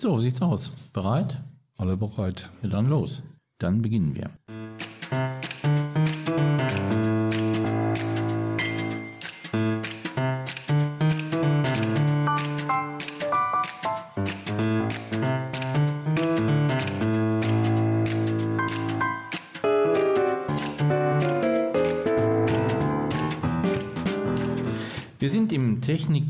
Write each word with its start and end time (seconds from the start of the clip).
So, 0.00 0.20
sieht's 0.20 0.40
aus? 0.40 0.70
Bereit? 0.92 1.42
Alle 1.76 1.96
bereit. 1.96 2.50
Ja, 2.62 2.68
dann 2.68 2.88
los. 2.88 3.20
Dann 3.58 3.82
beginnen. 3.82 4.14
Wir 4.14 4.30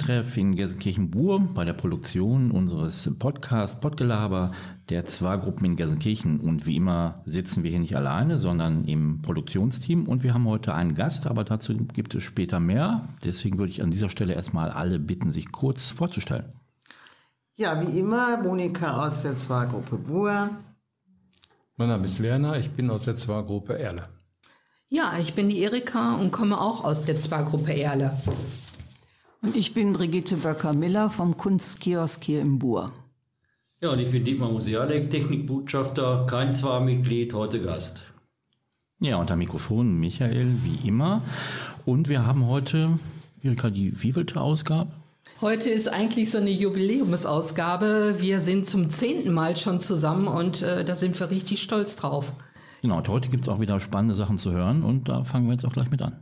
Techniktreff 0.08 0.38
in 0.38 0.56
Gelsenkirchen-Bur 0.56 1.48
bei 1.52 1.66
der 1.66 1.74
Produktion 1.74 2.50
unseres 2.50 3.10
Podcasts 3.18 3.78
Podgelaber 3.78 4.52
der 4.88 5.04
Zwar-Gruppen 5.04 5.66
in 5.66 5.76
Gelsenkirchen. 5.76 6.40
Und 6.40 6.66
wie 6.66 6.76
immer 6.76 7.20
sitzen 7.26 7.62
wir 7.62 7.70
hier 7.70 7.78
nicht 7.78 7.94
alleine, 7.94 8.38
sondern 8.38 8.86
im 8.86 9.20
Produktionsteam. 9.20 10.08
Und 10.08 10.22
wir 10.22 10.32
haben 10.32 10.46
heute 10.46 10.74
einen 10.74 10.94
Gast, 10.94 11.26
aber 11.26 11.44
dazu 11.44 11.76
gibt 11.76 12.14
es 12.14 12.22
später 12.22 12.58
mehr. 12.58 13.06
Deswegen 13.22 13.58
würde 13.58 13.70
ich 13.70 13.82
an 13.82 13.90
dieser 13.90 14.08
Stelle 14.08 14.32
erstmal 14.32 14.70
alle 14.70 14.98
bitten, 14.98 15.30
sich 15.30 15.52
kurz 15.52 15.90
vorzustellen. 15.90 16.54
Ja, 17.56 17.78
wie 17.86 17.98
immer, 17.98 18.42
Monika 18.42 19.04
aus 19.04 19.20
der 19.20 19.36
Zwar-Gruppe 19.36 19.98
Bur. 19.98 20.48
Mein 21.76 21.88
Name 21.88 22.06
ist 22.06 22.22
Werner, 22.22 22.56
ich 22.56 22.70
bin 22.70 22.88
aus 22.88 23.04
der 23.04 23.16
Zwar-Gruppe 23.16 23.78
Erle. 23.78 24.04
Ja, 24.88 25.18
ich 25.20 25.34
bin 25.34 25.50
die 25.50 25.60
Erika 25.60 26.14
und 26.14 26.30
komme 26.30 26.58
auch 26.58 26.82
aus 26.82 27.04
der 27.04 27.18
Zwar-Gruppe 27.18 27.74
Erle. 27.78 28.16
Und 29.40 29.56
ich 29.56 29.72
bin 29.72 29.92
Brigitte 29.92 30.36
Böcker-Miller 30.36 31.10
vom 31.10 31.36
Kunstkiosk 31.36 32.24
hier 32.24 32.40
im 32.40 32.58
Bur. 32.58 32.92
Ja, 33.80 33.90
und 33.90 34.00
ich 34.00 34.10
bin 34.10 34.24
Dietmar 34.24 34.50
Musialek, 34.50 35.10
Technikbotschafter, 35.10 36.26
kein 36.28 36.52
Zwar-Mitglied, 36.52 37.32
heute 37.34 37.62
Gast. 37.62 38.02
Ja, 38.98 39.16
unter 39.16 39.36
Mikrofon 39.36 39.94
Michael, 40.00 40.48
wie 40.64 40.88
immer. 40.88 41.22
Und 41.86 42.08
wir 42.08 42.26
haben 42.26 42.48
heute, 42.48 42.98
Erika, 43.40 43.70
die 43.70 44.02
wievielte 44.02 44.40
Ausgabe? 44.40 44.90
Heute 45.40 45.70
ist 45.70 45.86
eigentlich 45.86 46.32
so 46.32 46.38
eine 46.38 46.50
Jubiläumsausgabe. 46.50 48.16
Wir 48.18 48.40
sind 48.40 48.66
zum 48.66 48.90
zehnten 48.90 49.32
Mal 49.32 49.56
schon 49.56 49.78
zusammen 49.78 50.26
und 50.26 50.62
äh, 50.62 50.84
da 50.84 50.96
sind 50.96 51.18
wir 51.20 51.30
richtig 51.30 51.62
stolz 51.62 51.94
drauf. 51.94 52.32
Genau, 52.82 52.96
und 52.96 53.08
heute 53.08 53.28
gibt 53.28 53.44
es 53.44 53.48
auch 53.48 53.60
wieder 53.60 53.78
spannende 53.78 54.16
Sachen 54.16 54.36
zu 54.36 54.50
hören 54.50 54.82
und 54.82 55.08
da 55.08 55.22
fangen 55.22 55.46
wir 55.46 55.52
jetzt 55.52 55.64
auch 55.64 55.72
gleich 55.72 55.90
mit 55.92 56.02
an. 56.02 56.16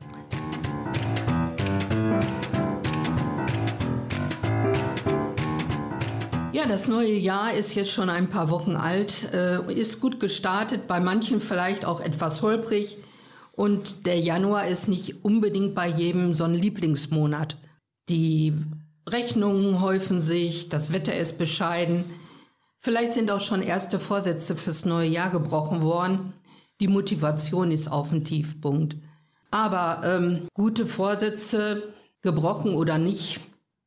Das 6.68 6.88
neue 6.88 7.14
Jahr 7.14 7.54
ist 7.54 7.74
jetzt 7.74 7.92
schon 7.92 8.10
ein 8.10 8.28
paar 8.28 8.50
Wochen 8.50 8.74
alt, 8.74 9.32
äh, 9.32 9.72
ist 9.72 10.00
gut 10.00 10.18
gestartet, 10.18 10.88
bei 10.88 10.98
manchen 10.98 11.40
vielleicht 11.40 11.84
auch 11.84 12.00
etwas 12.00 12.42
holprig. 12.42 12.96
Und 13.52 14.04
der 14.04 14.18
Januar 14.18 14.66
ist 14.66 14.88
nicht 14.88 15.24
unbedingt 15.24 15.76
bei 15.76 15.88
jedem 15.88 16.34
so 16.34 16.42
ein 16.42 16.54
Lieblingsmonat. 16.54 17.56
Die 18.08 18.52
Rechnungen 19.08 19.80
häufen 19.80 20.20
sich, 20.20 20.68
das 20.68 20.92
Wetter 20.92 21.16
ist 21.16 21.38
bescheiden. 21.38 22.04
Vielleicht 22.78 23.14
sind 23.14 23.30
auch 23.30 23.40
schon 23.40 23.62
erste 23.62 24.00
Vorsätze 24.00 24.56
fürs 24.56 24.84
neue 24.84 25.08
Jahr 25.08 25.30
gebrochen 25.30 25.82
worden. 25.82 26.32
Die 26.80 26.88
Motivation 26.88 27.70
ist 27.70 27.88
auf 27.88 28.10
dem 28.10 28.24
Tiefpunkt. 28.24 28.96
Aber 29.52 30.02
ähm, 30.04 30.48
gute 30.52 30.86
Vorsätze, 30.86 31.84
gebrochen 32.22 32.74
oder 32.74 32.98
nicht, 32.98 33.40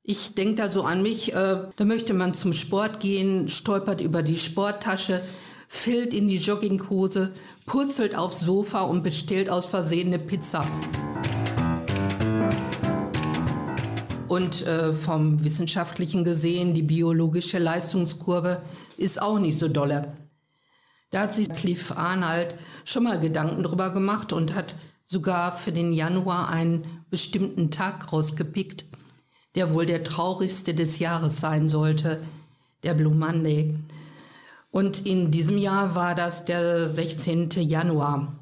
ich 0.10 0.34
denke 0.34 0.56
da 0.56 0.70
so 0.70 0.82
an 0.82 1.04
mich, 1.04 1.36
äh, 1.36 1.68
da 1.76 1.86
möchte 1.86 2.16
man 2.16 2.34
zum 2.34 2.52
Sport 2.52 3.00
gehen, 3.00 3.48
stolpert 3.48 4.02
über 4.02 4.24
die 4.24 4.40
Sporttasche, 4.40 5.22
fällt 5.68 6.16
in 6.16 6.28
die 6.28 6.38
Jogginghose, 6.38 7.32
purzelt 7.68 8.16
aufs 8.16 8.40
Sofa 8.40 8.82
und 8.82 9.04
bestellt 9.04 9.52
aus 9.52 9.68
Versehen 9.68 10.08
eine 10.08 10.18
Pizza. 10.18 10.66
Und 14.28 14.66
äh, 14.66 14.96
vom 14.96 15.44
Wissenschaftlichen 15.44 16.24
gesehen, 16.24 16.74
die 16.74 16.82
biologische 16.82 17.60
Leistungskurve 17.60 18.64
ist 18.98 19.22
auch 19.22 19.38
nicht 19.38 19.60
so 19.60 19.68
dolle. 19.68 20.14
Da 21.12 21.22
hat 21.22 21.36
sich 21.36 21.50
Cliff 21.50 21.92
Arnold 21.92 22.56
schon 22.84 23.04
mal 23.04 23.20
Gedanken 23.20 23.62
drüber 23.62 23.92
gemacht 23.92 24.34
und 24.34 24.56
hat 24.56 24.74
sogar 25.04 25.56
für 25.56 25.72
den 25.72 25.94
Januar 25.94 26.50
einen 26.50 27.06
bestimmten 27.12 27.70
Tag 27.70 28.12
rausgepickt, 28.12 28.89
der 29.56 29.74
wohl 29.74 29.86
der 29.86 30.04
traurigste 30.04 30.74
des 30.74 31.00
Jahres 31.00 31.40
sein 31.40 31.68
sollte, 31.68 32.22
der 32.84 32.94
Blue 32.94 33.16
Monday. 33.16 33.76
Und 34.72 35.06
in 35.06 35.32
diesem 35.32 35.58
Jahr 35.58 35.96
war 35.96 36.16
das 36.16 36.46
der 36.46 36.88
16. 36.88 37.50
Januar. 37.52 38.36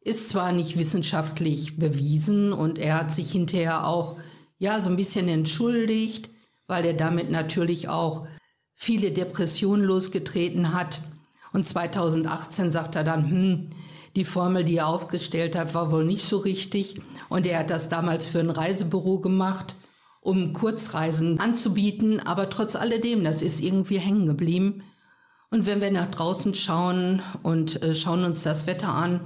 Ist 0.00 0.28
zwar 0.28 0.52
nicht 0.52 0.78
wissenschaftlich 0.78 1.78
bewiesen 1.78 2.52
und 2.52 2.78
er 2.78 3.00
hat 3.00 3.10
sich 3.10 3.32
hinterher 3.32 3.86
auch 3.86 4.16
ja 4.58 4.80
so 4.80 4.88
ein 4.88 4.96
bisschen 4.96 5.28
entschuldigt, 5.28 6.30
weil 6.66 6.84
er 6.84 6.94
damit 6.94 7.30
natürlich 7.30 7.88
auch 7.88 8.26
viele 8.74 9.10
Depressionen 9.10 9.84
losgetreten 9.84 10.74
hat. 10.74 11.00
Und 11.52 11.64
2018 11.64 12.70
sagt 12.70 12.96
er 12.96 13.04
dann, 13.04 13.30
hm, 13.30 13.70
die 14.14 14.24
Formel, 14.24 14.64
die 14.64 14.76
er 14.76 14.88
aufgestellt 14.88 15.56
hat, 15.56 15.74
war 15.74 15.90
wohl 15.90 16.04
nicht 16.04 16.24
so 16.24 16.38
richtig. 16.38 17.00
Und 17.28 17.46
er 17.46 17.60
hat 17.60 17.70
das 17.70 17.88
damals 17.88 18.28
für 18.28 18.40
ein 18.40 18.50
Reisebüro 18.50 19.18
gemacht 19.18 19.74
um 20.24 20.54
Kurzreisen 20.54 21.38
anzubieten. 21.38 22.18
Aber 22.18 22.50
trotz 22.50 22.74
alledem, 22.74 23.22
das 23.22 23.42
ist 23.42 23.60
irgendwie 23.60 23.98
hängen 23.98 24.26
geblieben. 24.26 24.82
Und 25.50 25.66
wenn 25.66 25.80
wir 25.80 25.92
nach 25.92 26.10
draußen 26.10 26.54
schauen 26.54 27.22
und 27.42 27.80
äh, 27.82 27.94
schauen 27.94 28.24
uns 28.24 28.42
das 28.42 28.66
Wetter 28.66 28.88
an, 28.88 29.20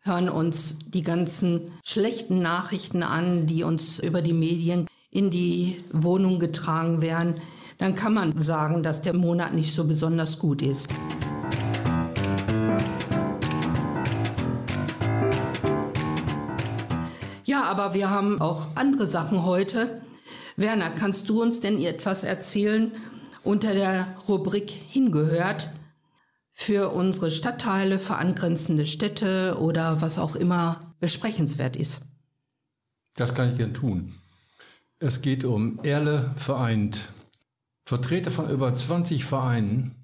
hören 0.00 0.28
uns 0.28 0.78
die 0.86 1.02
ganzen 1.02 1.72
schlechten 1.82 2.40
Nachrichten 2.40 3.02
an, 3.02 3.46
die 3.46 3.64
uns 3.64 3.98
über 3.98 4.22
die 4.22 4.32
Medien 4.32 4.86
in 5.10 5.30
die 5.30 5.82
Wohnung 5.92 6.38
getragen 6.38 7.02
werden, 7.02 7.40
dann 7.78 7.96
kann 7.96 8.14
man 8.14 8.40
sagen, 8.40 8.82
dass 8.82 9.02
der 9.02 9.14
Monat 9.14 9.54
nicht 9.54 9.74
so 9.74 9.84
besonders 9.84 10.38
gut 10.38 10.62
ist. 10.62 10.88
Ja, 17.44 17.64
aber 17.64 17.92
wir 17.92 18.08
haben 18.08 18.40
auch 18.40 18.68
andere 18.76 19.06
Sachen 19.06 19.44
heute. 19.44 20.00
Werner, 20.56 20.90
kannst 20.90 21.28
du 21.28 21.42
uns 21.42 21.60
denn 21.60 21.80
etwas 21.82 22.24
erzählen 22.24 22.92
unter 23.42 23.74
der 23.74 24.16
Rubrik 24.28 24.70
Hingehört 24.70 25.70
für 26.52 26.90
unsere 26.92 27.30
Stadtteile, 27.30 27.98
für 27.98 28.16
angrenzende 28.16 28.86
Städte 28.86 29.58
oder 29.60 30.00
was 30.00 30.18
auch 30.18 30.36
immer 30.36 30.94
besprechenswert 31.00 31.76
ist? 31.76 32.00
Das 33.16 33.34
kann 33.34 33.52
ich 33.52 33.58
gern 33.58 33.74
tun. 33.74 34.14
Es 35.00 35.20
geht 35.20 35.44
um 35.44 35.80
Erle 35.82 36.32
vereint. 36.36 37.08
Vertreter 37.84 38.30
von 38.30 38.48
über 38.48 38.74
20 38.74 39.24
Vereinen 39.24 39.94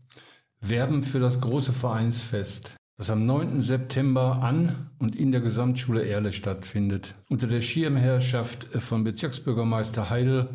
werben 0.61 1.03
für 1.03 1.21
das 1.21 1.41
große 1.41 1.73
Vereinsfest, 1.73 2.73
das 3.01 3.09
am 3.09 3.25
9. 3.25 3.63
September 3.63 4.43
an 4.43 4.91
und 4.99 5.17
in 5.17 5.33
der 5.33 5.41
Gesamtschule 5.41 6.05
Erle 6.07 6.35
stattfindet. 6.35 7.15
Unter 7.31 7.47
der 7.47 7.63
Schirmherrschaft 7.63 8.65
von 8.79 9.05
Bezirksbürgermeister 9.05 10.11
Heidel 10.11 10.51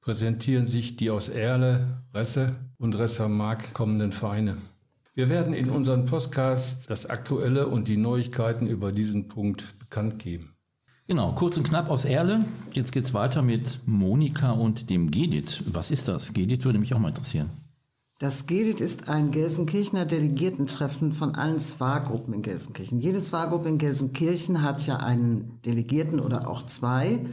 präsentieren 0.00 0.68
sich 0.68 0.94
die 0.94 1.10
aus 1.10 1.28
Erle, 1.28 2.04
Resse 2.14 2.54
und 2.78 2.96
Ressermark 2.96 3.74
kommenden 3.74 4.12
Vereine. 4.12 4.56
Wir 5.14 5.28
werden 5.28 5.52
in 5.52 5.68
unseren 5.68 6.06
Podcasts 6.06 6.86
das 6.86 7.06
Aktuelle 7.06 7.66
und 7.66 7.88
die 7.88 7.96
Neuigkeiten 7.96 8.68
über 8.68 8.92
diesen 8.92 9.26
Punkt 9.26 9.76
bekannt 9.80 10.20
geben. 10.20 10.54
Genau, 11.08 11.32
kurz 11.32 11.56
und 11.56 11.64
knapp 11.64 11.90
aus 11.90 12.04
Erle. 12.04 12.44
Jetzt 12.72 12.92
geht's 12.92 13.14
weiter 13.14 13.42
mit 13.42 13.80
Monika 13.84 14.52
und 14.52 14.90
dem 14.90 15.10
Gedit. 15.10 15.64
Was 15.66 15.90
ist 15.90 16.06
das? 16.06 16.34
Gedit 16.34 16.64
würde 16.64 16.78
mich 16.78 16.94
auch 16.94 17.00
mal 17.00 17.08
interessieren. 17.08 17.50
Das 18.20 18.44
GEDIT 18.44 18.82
ist 18.82 19.08
ein 19.08 19.30
Gelsenkirchener 19.30 20.04
Delegiertentreffen 20.04 21.12
von 21.12 21.36
allen 21.36 21.58
Zwar-Gruppen 21.58 22.34
in 22.34 22.42
Gelsenkirchen. 22.42 23.00
Jede 23.00 23.22
Zwar-Gruppe 23.22 23.70
in 23.70 23.78
Gelsenkirchen 23.78 24.60
hat 24.60 24.86
ja 24.86 24.98
einen 24.98 25.58
Delegierten 25.64 26.20
oder 26.20 26.46
auch 26.46 26.62
zwei. 26.64 27.24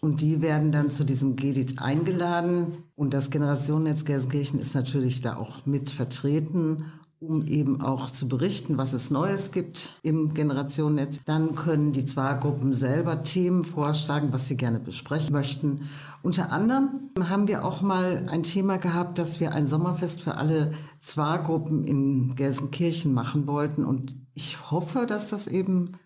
Und 0.00 0.22
die 0.22 0.40
werden 0.40 0.72
dann 0.72 0.88
zu 0.88 1.04
diesem 1.04 1.36
GEDIT 1.36 1.82
eingeladen. 1.82 2.84
Und 2.96 3.12
das 3.12 3.28
Generationennetz 3.28 4.06
Gelsenkirchen 4.06 4.58
ist 4.58 4.74
natürlich 4.74 5.20
da 5.20 5.36
auch 5.36 5.66
mit 5.66 5.90
vertreten 5.90 6.86
um 7.20 7.44
eben 7.46 7.80
auch 7.80 8.10
zu 8.10 8.28
berichten, 8.28 8.78
was 8.78 8.92
es 8.92 9.10
Neues 9.10 9.50
gibt 9.50 9.96
im 10.02 10.34
Generationennetz. 10.34 11.20
Dann 11.24 11.56
können 11.56 11.92
die 11.92 12.04
Zwar-Gruppen 12.04 12.72
selber 12.72 13.22
Themen 13.22 13.64
vorschlagen, 13.64 14.32
was 14.32 14.46
sie 14.46 14.56
gerne 14.56 14.78
besprechen 14.78 15.32
möchten. 15.32 15.88
Unter 16.22 16.52
anderem 16.52 17.10
haben 17.20 17.48
wir 17.48 17.64
auch 17.64 17.80
mal 17.80 18.26
ein 18.30 18.44
Thema 18.44 18.78
gehabt, 18.78 19.18
dass 19.18 19.40
wir 19.40 19.52
ein 19.52 19.66
Sommerfest 19.66 20.22
für 20.22 20.36
alle 20.36 20.72
Zwar-Gruppen 21.00 21.84
in 21.84 22.36
Gelsenkirchen 22.36 23.12
machen 23.12 23.46
wollten. 23.46 23.84
Und 23.84 24.16
ich 24.34 24.70
hoffe, 24.70 25.06
dass 25.06 25.28
das 25.28 25.48
eben 25.48 25.98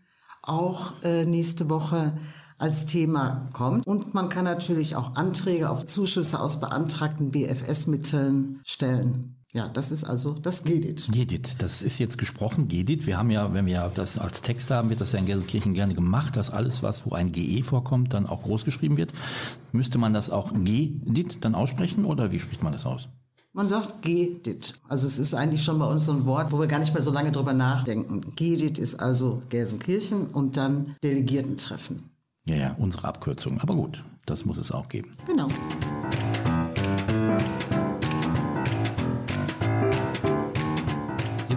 auch 0.43 0.93
äh, 1.03 1.27
nächste 1.27 1.69
Woche 1.69 2.17
als 2.59 2.87
Thema 2.87 3.49
kommt. 3.53 3.87
Und 3.87 4.15
man 4.15 4.29
kann 4.29 4.45
natürlich 4.45 4.97
auch 4.97 5.17
Anträge 5.17 5.69
auf 5.69 5.85
Zuschüsse 5.85 6.41
aus 6.41 6.61
beantragten 6.61 7.33
BFS-Mitteln 7.33 8.61
stellen. 8.65 9.42
Ja, 9.55 9.69
das 9.69 9.91
ist 9.91 10.05
also 10.05 10.33
das 10.33 10.65
Gedit. 10.65 11.09
Gedit, 11.13 11.57
das 11.59 11.83
ist 11.83 11.99
jetzt 11.99 12.17
gesprochen, 12.17 12.69
Gedit. 12.69 13.07
Wir 13.07 13.19
haben 13.19 13.31
ja, 13.31 13.53
wenn 13.53 13.67
wir 13.67 13.93
das 13.95 14.17
als 14.17 14.41
Text 14.41 14.71
haben, 14.71 14.89
wird 14.89 15.03
das 15.03 15.13
ja 15.13 15.19
in 15.19 15.27
Gelsenkirchen 15.27 15.75
gerne 15.75 15.95
gemacht, 15.95 16.37
dass 16.37 16.49
alles, 16.49 16.83
was 16.83 17.05
wo 17.05 17.15
ein 17.15 17.33
GE 17.33 17.63
vorkommt, 17.63 18.15
dann 18.15 18.27
auch 18.27 18.45
groß 18.45 18.65
geschrieben 18.65 18.97
wird. 18.97 19.13
Müsste 19.73 19.99
man 19.99 20.15
das 20.15 20.31
auch 20.31 20.55
Gedit 20.55 21.45
dann 21.45 21.55
aussprechen 21.55 22.07
oder 22.07 22.33
wie 22.33 22.41
spricht 22.41 22.63
man 22.63 22.73
das 22.73 22.87
aus? 22.87 23.09
Man 23.53 23.69
sagt 23.69 24.01
Gedit. 24.01 24.81
Also 24.89 25.07
es 25.07 25.19
ist 25.19 25.35
eigentlich 25.35 25.63
schon 25.63 25.79
bei 25.79 25.85
uns 25.85 26.07
so 26.07 26.13
ein 26.13 26.25
Wort, 26.25 26.51
wo 26.53 26.59
wir 26.59 26.67
gar 26.67 26.79
nicht 26.79 26.95
mehr 26.95 27.03
so 27.03 27.13
lange 27.13 27.33
drüber 27.33 27.53
nachdenken. 27.53 28.23
Gedit 28.35 28.79
ist 28.79 28.95
also 28.95 29.43
Gelsenkirchen 29.51 30.29
und 30.29 30.57
dann 30.57 30.97
Delegiertentreffen. 31.05 32.05
Ja, 32.47 32.57
ja, 32.57 32.77
unsere 32.79 33.07
Abkürzung. 33.07 33.61
Aber 33.61 33.75
gut, 33.75 34.03
das 34.25 34.47
muss 34.47 34.57
es 34.57 34.73
auch 34.73 34.89
geben. 34.89 35.15
Genau. 35.27 35.49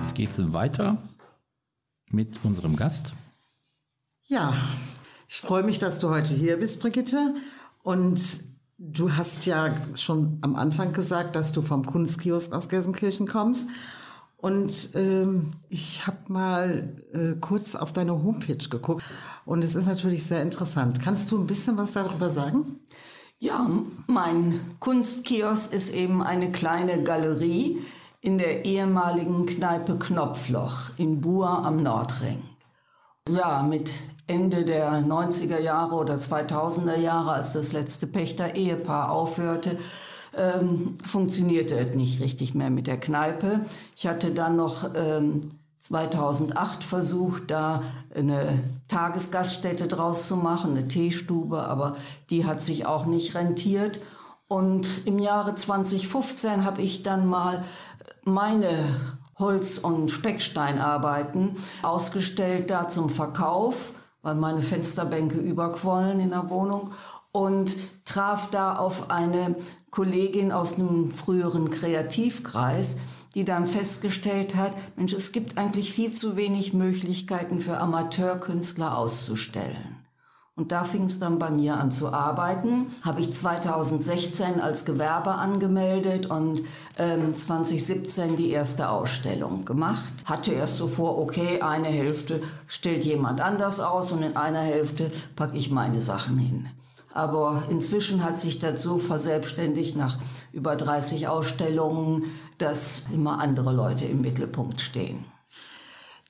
Jetzt 0.06 0.14
geht 0.14 0.30
es 0.30 0.54
weiter 0.54 1.00
mit 2.12 2.38
unserem 2.44 2.76
Gast. 2.76 3.14
Ja, 4.28 4.54
ich 5.28 5.38
freue 5.38 5.64
mich, 5.64 5.80
dass 5.80 5.98
du 5.98 6.10
heute 6.10 6.32
hier 6.32 6.58
bist, 6.58 6.80
Brigitte. 6.80 7.34
Und 7.82 8.44
du 8.78 9.14
hast 9.14 9.48
ja 9.48 9.74
schon 9.96 10.38
am 10.42 10.58
Anfang 10.58 10.94
gesagt, 10.94 11.36
dass 11.36 11.54
du 11.54 11.64
vom 11.64 11.88
Kunstkiosk 11.88 12.54
aus 12.54 12.70
Gelsenkirchen 12.70 13.26
kommst. 13.26 13.68
Und 14.38 14.92
ähm, 14.94 15.54
ich 15.70 16.06
habe 16.06 16.32
mal 16.32 16.96
äh, 17.12 17.40
kurz 17.42 17.74
auf 17.74 17.92
deine 17.92 18.12
Homepage 18.24 18.70
geguckt 18.70 19.04
und 19.44 19.64
es 19.64 19.74
ist 19.74 19.88
natürlich 19.88 20.24
sehr 20.28 20.44
interessant. 20.44 21.02
Kannst 21.02 21.32
du 21.32 21.40
ein 21.40 21.48
bisschen 21.48 21.78
was 21.78 21.94
darüber 21.94 22.30
sagen? 22.30 22.80
Ja, 23.40 23.68
mein 24.06 24.60
Kunstkiosk 24.80 25.74
ist 25.74 25.92
eben 25.92 26.22
eine 26.22 26.52
kleine 26.52 27.02
Galerie 27.02 27.80
in 28.26 28.40
der 28.40 28.66
ehemaligen 28.66 29.46
Kneipe 29.46 29.98
Knopfloch 29.98 30.90
in 30.98 31.22
Buhr 31.22 31.64
am 31.64 31.84
Nordring. 31.84 32.42
Ja, 33.30 33.62
mit 33.62 33.92
Ende 34.26 34.66
der 34.66 35.06
90er 35.06 35.60
Jahre 35.60 35.94
oder 35.94 36.16
2000er 36.16 36.98
Jahre, 36.98 37.34
als 37.34 37.54
das 37.54 37.72
letzte 37.72 38.08
Pächter-Ehepaar 38.08 39.12
aufhörte, 39.12 39.78
ähm, 40.36 40.96
funktionierte 41.04 41.78
es 41.78 41.96
nicht 41.96 42.20
richtig 42.20 42.56
mehr 42.56 42.72
mit 42.72 42.88
der 42.88 43.00
Kneipe. 43.00 43.62
Ich 43.96 44.08
hatte 44.08 44.32
dann 44.32 44.56
noch 44.56 44.90
ähm, 44.96 45.42
2008 45.82 46.84
versucht, 46.84 47.52
da 47.52 47.84
eine 48.16 48.64
Tagesgaststätte 48.88 49.88
draus 49.88 50.28
zu 50.28 50.36
machen, 50.36 50.72
eine 50.72 50.88
Teestube, 50.88 51.62
aber 51.68 51.96
die 52.32 52.48
hat 52.48 52.64
sich 52.64 52.88
auch 52.88 53.06
nicht 53.06 53.36
rentiert. 53.36 54.00
Und 54.48 55.06
im 55.06 55.20
Jahre 55.20 55.54
2015 55.54 56.66
habe 56.66 56.82
ich 56.82 57.04
dann 57.04 57.28
mal 57.28 57.64
meine 58.26 59.00
Holz- 59.38 59.78
und 59.78 60.12
Specksteinarbeiten 60.12 61.52
ausgestellt, 61.84 62.70
da 62.70 62.90
zum 62.90 63.10
Verkauf, 63.10 63.94
weil 64.22 64.36
meine 64.36 64.62
Fensterbänke 64.62 65.38
überquollen 65.38 66.20
in 66.20 66.32
der 66.32 66.50
Wohnung 66.50 66.92
und 67.32 67.76
traf 68.06 68.50
da 68.50 68.76
auf 68.76 69.10
eine 69.12 69.56
Kollegin 69.92 70.52
aus 70.52 70.76
einem 70.76 71.12
früheren 71.12 71.70
Kreativkreis, 71.70 72.98
die 73.36 73.46
dann 73.46 73.68
festgestellt 73.68 74.56
hat, 74.56 74.74
Mensch, 74.96 75.14
es 75.14 75.32
gibt 75.32 75.58
eigentlich 75.58 75.94
viel 75.94 76.14
zu 76.14 76.36
wenig 76.36 76.74
Möglichkeiten 76.74 77.60
für 77.60 77.78
Amateurkünstler 77.78 78.98
auszustellen. 78.98 80.05
Und 80.58 80.72
da 80.72 80.86
fing 80.86 81.04
es 81.04 81.20
dann 81.20 81.38
bei 81.38 81.50
mir 81.50 81.78
an 81.78 81.92
zu 81.92 82.14
arbeiten. 82.14 82.88
Habe 83.02 83.20
ich 83.20 83.34
2016 83.34 84.62
als 84.62 84.86
Gewerbe 84.86 85.32
angemeldet 85.32 86.28
und 86.28 86.62
ähm, 86.98 87.38
2017 87.38 88.38
die 88.38 88.52
erste 88.52 88.88
Ausstellung 88.90 89.66
gemacht. 89.66 90.14
Hatte 90.24 90.54
erst 90.54 90.78
so 90.78 90.88
vor, 90.88 91.18
okay, 91.18 91.60
eine 91.60 91.90
Hälfte 91.90 92.42
stellt 92.68 93.04
jemand 93.04 93.42
anders 93.42 93.82
aus 93.82 94.14
und 94.14 94.24
in 94.24 94.38
einer 94.38 94.62
Hälfte 94.62 95.12
packe 95.36 95.58
ich 95.58 95.72
meine 95.72 96.02
Sachen 96.02 96.38
hin. 96.38 96.70
Aber 97.14 97.64
inzwischen 97.70 98.24
hat 98.24 98.40
sich 98.40 98.58
das 98.58 98.82
so 98.82 98.98
verselbstständigt 98.98 99.98
nach 99.98 100.18
über 100.54 100.78
30 100.78 101.28
Ausstellungen, 101.28 102.24
dass 102.60 103.04
immer 103.14 103.40
andere 103.40 103.74
Leute 103.74 104.06
im 104.06 104.22
Mittelpunkt 104.22 104.80
stehen. 104.80 105.26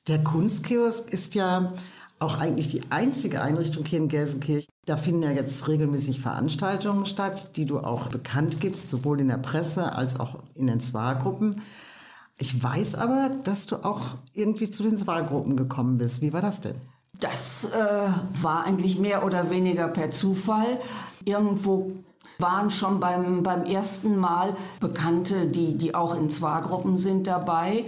Der 0.07 0.24
Kunstkiosk 0.24 1.10
ist 1.12 1.33
ja 1.33 1.74
auch 2.19 2.39
eigentlich 2.39 2.69
die 2.69 2.81
einzige 2.91 3.41
Einrichtung 3.41 3.85
hier 3.85 4.00
in 4.00 4.07
Gelsenkirchen. 4.07 4.69
Da 4.85 4.97
finden 4.97 5.23
ja 5.23 5.31
jetzt 5.31 5.67
regelmäßig 5.67 6.21
Veranstaltungen 6.21 7.06
statt, 7.06 7.51
die 7.56 7.65
du 7.65 7.79
auch 7.79 8.07
bekannt 8.07 8.59
gibst, 8.59 8.89
sowohl 8.89 9.19
in 9.19 9.27
der 9.27 9.38
Presse 9.38 9.94
als 9.94 10.19
auch 10.19 10.44
in 10.53 10.67
den 10.67 10.79
Zwargruppen. 10.79 11.62
Ich 12.38 12.62
weiß 12.62 12.95
aber, 12.95 13.31
dass 13.44 13.65
du 13.67 13.77
auch 13.77 14.15
irgendwie 14.33 14.69
zu 14.69 14.83
den 14.83 14.97
Zwargruppen 14.97 15.56
gekommen 15.56 15.97
bist. 15.97 16.21
Wie 16.21 16.33
war 16.33 16.41
das 16.41 16.62
denn? 16.62 16.75
Das 17.19 17.65
äh, 17.65 18.41
war 18.41 18.65
eigentlich 18.65 19.00
mehr 19.00 19.25
oder 19.25 19.50
weniger 19.50 19.88
per 19.88 20.11
Zufall. 20.11 20.79
Irgendwo 21.23 21.88
waren 22.39 22.69
schon 22.69 23.00
beim, 23.00 23.44
beim 23.44 23.63
ersten 23.63 24.18
Mal 24.18 24.56
Bekannte, 24.79 25.47
die, 25.47 25.77
die 25.77 25.95
auch 25.95 26.15
in 26.15 26.29
Zwargruppen 26.29 26.97
sind, 26.97 27.27
dabei. 27.27 27.85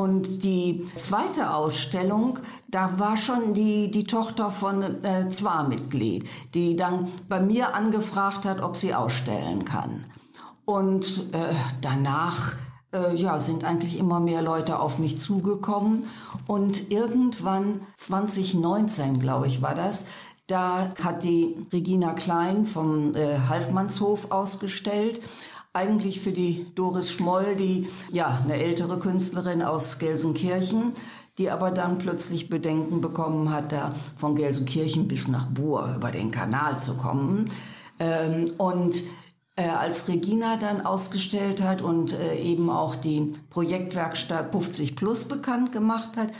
Und 0.00 0.44
die 0.44 0.86
zweite 0.94 1.52
Ausstellung, 1.52 2.38
da 2.68 2.98
war 2.98 3.18
schon 3.18 3.52
die, 3.52 3.90
die 3.90 4.04
Tochter 4.04 4.50
von 4.50 5.04
äh, 5.04 5.28
Zwar-Mitglied, 5.28 6.26
die 6.54 6.74
dann 6.74 7.06
bei 7.28 7.38
mir 7.38 7.74
angefragt 7.74 8.46
hat, 8.46 8.62
ob 8.62 8.78
sie 8.78 8.94
ausstellen 8.94 9.66
kann. 9.66 10.06
Und 10.64 11.34
äh, 11.34 11.52
danach 11.82 12.56
äh, 12.94 13.14
ja, 13.14 13.40
sind 13.40 13.64
eigentlich 13.64 13.98
immer 13.98 14.20
mehr 14.20 14.40
Leute 14.40 14.78
auf 14.78 14.98
mich 14.98 15.20
zugekommen. 15.20 16.06
Und 16.46 16.90
irgendwann, 16.90 17.82
2019, 17.98 19.20
glaube 19.20 19.48
ich, 19.48 19.60
war 19.60 19.74
das, 19.74 20.06
da 20.46 20.94
hat 21.04 21.24
die 21.24 21.58
Regina 21.74 22.14
Klein 22.14 22.64
vom 22.64 23.14
äh, 23.14 23.38
Halfmannshof 23.50 24.30
ausgestellt 24.30 25.20
eigentlich 25.72 26.20
für 26.20 26.32
die 26.32 26.66
Doris 26.74 27.12
Schmoll, 27.12 27.54
die 27.56 27.88
ja 28.10 28.40
eine 28.42 28.54
ältere 28.54 28.98
Künstlerin 28.98 29.62
aus 29.62 29.98
Gelsenkirchen, 29.98 30.92
die 31.38 31.50
aber 31.50 31.70
dann 31.70 31.98
plötzlich 31.98 32.48
Bedenken 32.48 33.00
bekommen 33.00 33.50
hat, 33.50 33.72
da 33.72 33.92
von 34.18 34.34
Gelsenkirchen 34.34 35.06
bis 35.06 35.28
nach 35.28 35.46
Buhr 35.46 35.94
über 35.96 36.10
den 36.10 36.30
Kanal 36.30 36.80
zu 36.80 36.94
kommen. 36.94 37.48
Ähm, 38.00 38.50
und 38.58 39.04
äh, 39.54 39.68
als 39.68 40.08
Regina 40.08 40.56
dann 40.56 40.80
ausgestellt 40.80 41.62
hat 41.62 41.82
und 41.82 42.12
äh, 42.14 42.36
eben 42.36 42.68
auch 42.68 42.96
die 42.96 43.32
Projektwerkstatt 43.50 44.52
50 44.52 44.96
Plus 44.96 45.26
bekannt 45.26 45.70
gemacht 45.70 46.16
hat, 46.16 46.30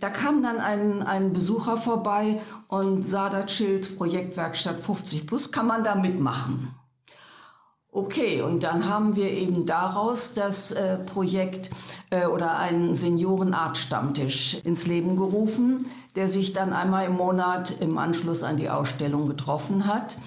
da 0.00 0.08
kam 0.08 0.42
dann 0.42 0.58
ein, 0.58 1.02
ein 1.02 1.32
Besucher 1.32 1.76
vorbei 1.76 2.40
und 2.68 3.06
sah 3.06 3.28
das 3.28 3.52
Schild 3.52 3.96
Projektwerkstatt 3.96 4.80
50 4.80 5.26
Plus, 5.26 5.52
kann 5.52 5.66
man 5.66 5.84
da 5.84 5.94
mitmachen? 5.94 6.74
Okay, 7.92 8.40
und 8.40 8.62
dann 8.62 8.88
haben 8.88 9.16
wir 9.16 9.32
eben 9.32 9.66
daraus 9.66 10.32
das 10.32 10.70
äh, 10.70 10.98
Projekt 10.98 11.70
äh, 12.10 12.26
oder 12.26 12.56
einen 12.56 12.94
Seniorenart-Stammtisch 12.94 14.60
ins 14.62 14.86
Leben 14.86 15.16
gerufen, 15.16 15.86
der 16.14 16.28
sich 16.28 16.52
dann 16.52 16.72
einmal 16.72 17.06
im 17.06 17.16
Monat 17.16 17.74
im 17.80 17.98
Anschluss 17.98 18.44
an 18.44 18.56
die 18.56 18.70
Ausstellung 18.70 19.26
getroffen 19.26 19.88
hat. 19.88 20.18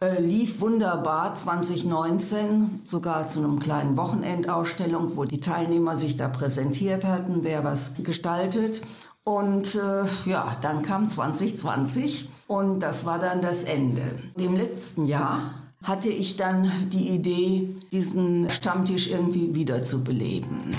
Äh, 0.00 0.20
lief 0.20 0.60
wunderbar 0.60 1.36
2019, 1.36 2.82
sogar 2.84 3.28
zu 3.28 3.38
einem 3.38 3.60
kleinen 3.60 3.96
Wochenendausstellung, 3.96 5.16
wo 5.16 5.24
die 5.24 5.38
Teilnehmer 5.38 5.96
sich 5.96 6.16
da 6.16 6.26
präsentiert 6.26 7.04
hatten, 7.04 7.44
wer 7.44 7.62
was 7.62 7.94
gestaltet. 8.02 8.82
Und 9.22 9.76
äh, 9.76 10.02
ja, 10.28 10.56
dann 10.60 10.82
kam 10.82 11.08
2020 11.08 12.28
und 12.48 12.80
das 12.80 13.06
war 13.06 13.20
dann 13.20 13.42
das 13.42 13.62
Ende. 13.62 14.02
Im 14.36 14.56
letzten 14.56 15.04
Jahr 15.04 15.61
hatte 15.82 16.10
ich 16.10 16.36
dann 16.36 16.70
die 16.92 17.08
Idee, 17.08 17.74
diesen 17.90 18.48
Stammtisch 18.50 19.08
irgendwie 19.08 19.54
wiederzubeleben. 19.54 20.70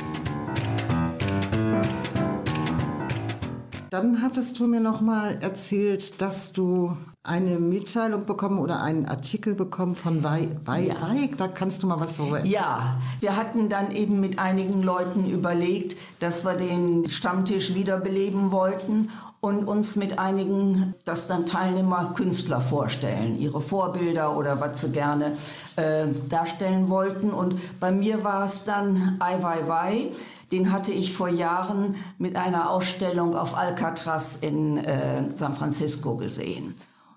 Dann 3.94 4.24
hattest 4.24 4.60
du 4.60 4.66
mir 4.66 4.80
noch 4.80 5.02
mal 5.02 5.38
erzählt, 5.40 6.20
dass 6.20 6.52
du 6.52 6.98
eine 7.22 7.60
Mitteilung 7.60 8.26
bekommen 8.26 8.58
oder 8.58 8.82
einen 8.82 9.06
Artikel 9.06 9.54
bekommen 9.54 9.96
von 9.96 10.24
Wei 10.24 10.50
Wei 10.66 10.88
ja. 10.88 10.96
Weig. 11.00 11.38
Da 11.38 11.48
kannst 11.48 11.84
du 11.84 11.88
mal 11.88 12.00
was 12.00 12.18
so 12.18 12.34
erzählen. 12.34 12.52
Ja, 12.52 13.00
wir 13.20 13.38
hatten 13.38 13.70
dann 13.70 13.92
eben 13.92 14.20
mit 14.20 14.40
einigen 14.40 14.82
Leuten 14.82 15.30
überlegt, 15.30 15.96
dass 16.18 16.44
wir 16.44 16.56
den 16.56 17.08
Stammtisch 17.08 17.76
wiederbeleben 17.76 18.52
wollten 18.52 19.12
und 19.42 19.68
uns 19.68 19.96
mit 19.96 20.18
einigen, 20.18 20.96
dass 21.06 21.28
dann 21.28 21.46
Teilnehmer 21.46 22.14
Künstler 22.16 22.62
vorstellen, 22.62 23.38
ihre 23.38 23.62
Vorbilder 23.62 24.36
oder 24.36 24.60
was 24.60 24.82
sie 24.82 24.90
gerne 24.90 25.34
äh, 25.76 26.06
darstellen 26.30 26.90
wollten. 26.90 27.30
Und 27.30 27.60
bei 27.80 27.92
mir 27.92 28.24
war 28.24 28.46
es 28.46 28.64
dann 28.64 29.18
Ai 29.20 29.44
Weiwei. 29.44 30.10
Den 30.54 30.72
hatte 30.72 30.92
ich 30.92 31.14
vor 31.14 31.30
Jahren 31.30 31.96
mit 32.20 32.36
einer 32.36 32.70
Ausstellung 32.70 33.36
auf 33.36 33.58
Alcatraz 33.58 34.38
in 34.40 34.78
äh, 34.78 35.24
San 35.36 35.56
Francisco 35.56 36.16
gesehen. 36.16 36.76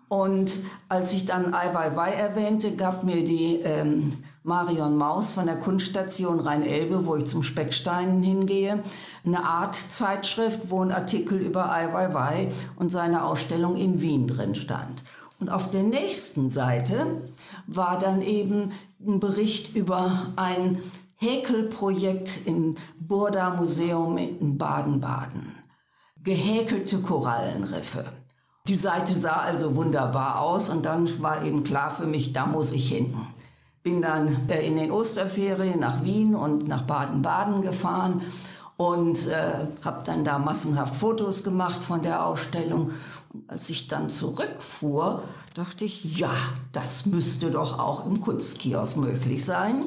Und 0.09 0.53
als 0.89 1.13
ich 1.13 1.27
dann 1.27 1.53
Ai 1.53 1.75
Weiwei 1.75 2.13
erwähnte, 2.13 2.71
gab 2.71 3.05
mir 3.05 3.25
die 3.25 3.61
ähm, 3.63 4.09
Marion 4.43 4.97
Maus 4.97 5.33
von 5.33 5.45
der 5.45 5.57
Kunststation 5.57 6.41
Rhein-Elbe, 6.41 7.05
wo 7.05 7.17
ich 7.17 7.27
zum 7.27 7.43
Specksteinen 7.43 8.23
hingehe, 8.23 8.83
eine 9.27 9.45
Art 9.45 9.75
Zeitschrift, 9.75 10.71
wo 10.71 10.83
ein 10.83 10.91
Artikel 10.91 11.39
über 11.39 11.71
Ai 11.71 11.93
Weiwei 11.93 12.49
und 12.77 12.91
seine 12.91 13.23
Ausstellung 13.23 13.77
in 13.77 14.01
Wien 14.01 14.29
drin 14.29 14.55
stand. 14.55 15.03
Und 15.39 15.51
auf 15.51 15.69
der 15.69 15.83
nächsten 15.83 16.49
Seite 16.49 17.21
war 17.67 17.99
dann 17.99 18.23
eben 18.23 18.71
ein 19.07 19.21
Bericht 19.21 19.77
über 19.77 20.33
ein 20.37 20.79
Häkelprojekt 21.19 22.41
im 22.45 22.75
Burda 22.99 23.51
Museum 23.51 24.19
in 24.19 24.59
Baden-Baden. 24.59 25.55
Gehäkelte 26.23 27.01
Korallenriffe. 27.01 28.05
Die 28.69 28.75
Seite 28.75 29.15
sah 29.15 29.37
also 29.37 29.77
wunderbar 29.77 30.41
aus 30.41 30.69
und 30.69 30.85
dann 30.85 31.23
war 31.23 31.43
eben 31.43 31.65
klar 31.65 31.91
für 31.91 32.07
mich, 32.07 32.35
da 32.35 32.45
muss 32.45 32.73
ich 32.73 32.89
hin. 32.89 33.17
Bin 33.83 34.03
dann 34.03 34.49
äh, 34.51 34.67
in 34.67 34.77
den 34.77 34.91
Osterferien 34.91 35.81
nach 35.81 36.05
Wien 36.05 36.35
und 36.35 36.69
nach 36.69 36.83
Baden-Baden 36.83 37.63
gefahren 37.63 38.21
und 38.77 39.27
äh, 39.27 39.69
habe 39.83 40.05
dann 40.05 40.23
da 40.23 40.39
massenhaft 40.39 40.97
Fotos 40.97 41.45
gemacht 41.45 41.83
von 41.83 42.03
der 42.03 42.27
Ausstellung. 42.27 42.91
Und 43.33 43.49
als 43.49 43.71
ich 43.71 43.89
dann 43.89 44.11
zurückfuhr, 44.11 45.23
dachte 45.55 45.87
ich, 45.87 46.19
ja, 46.19 46.35
das 46.73 47.07
müsste 47.07 47.51
doch 47.51 47.79
auch 47.79 48.05
im 48.05 48.21
Kunstkiosk 48.21 48.99
möglich 48.99 49.45
sein. 49.47 49.87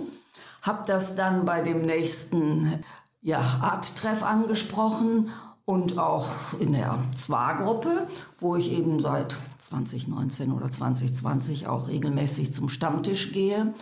Habe 0.70 0.84
das 0.86 1.16
dann 1.16 1.46
bei 1.46 1.64
dem 1.64 1.82
nächsten 1.82 2.84
ja, 3.24 3.40
Art-Treff 3.40 4.22
angesprochen 4.22 5.32
und 5.66 5.98
auch 5.98 6.30
in 6.60 6.74
der 6.74 7.00
Zwar-Gruppe, 7.18 8.06
wo 8.40 8.56
ich 8.56 8.72
eben 8.74 9.00
seit 9.00 9.36
2019 9.62 10.52
oder 10.52 10.72
2020 10.72 11.66
auch 11.66 11.88
regelmäßig 11.88 12.54
zum 12.54 12.70
Stammtisch 12.70 13.32
gehe. 13.32 13.74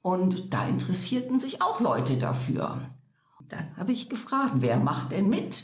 Und 0.00 0.54
da 0.54 0.66
interessierten 0.66 1.40
sich 1.40 1.60
auch 1.60 1.78
Leute 1.80 2.16
dafür. 2.16 2.78
Dann 3.50 3.76
habe 3.76 3.92
ich 3.92 4.08
gefragt, 4.08 4.54
wer 4.60 4.78
macht 4.78 5.12
denn 5.12 5.28
mit? 5.28 5.62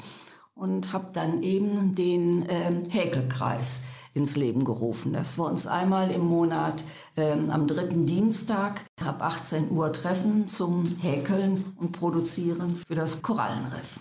Und 0.55 0.93
habe 0.93 1.09
dann 1.15 1.43
eben 1.43 1.95
den 1.95 2.47
äh, 2.51 2.83
Häkelkreis 2.91 3.81
ins 4.17 4.35
Leben 4.35 4.65
gerufen, 4.65 5.13
dass 5.13 5.39
wir 5.39 5.45
uns 5.45 5.67
einmal 5.67 6.11
im 6.11 6.25
Monat 6.25 6.83
äh, 7.17 7.33
am 7.33 7.67
dritten 7.67 8.07
Dienstag 8.07 8.81
ab 9.05 9.23
18 9.23 9.71
Uhr 9.71 9.93
treffen 9.93 10.49
zum 10.49 10.87
Häkeln 11.01 11.63
und 11.77 11.93
Produzieren 11.93 12.77
für 12.77 12.95
das 12.95 13.23
Korallenriff. 13.23 14.01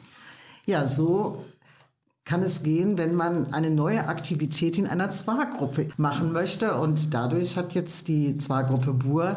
Ja, 0.65 0.88
so 0.88 1.43
kann 2.24 2.41
es 2.41 2.63
gehen, 2.63 2.98
wenn 2.98 3.13
man 3.13 3.53
eine 3.53 3.69
neue 3.69 4.07
Aktivität 4.07 4.77
in 4.77 4.88
einer 4.88 5.12
Zwargruppe 5.12 5.89
machen 5.98 6.31
möchte. 6.31 6.75
Und 6.75 7.13
dadurch 7.13 7.57
hat 7.57 7.74
jetzt 7.74 8.07
die 8.07 8.36
Zwargruppe 8.38 8.93
Bur 8.93 9.36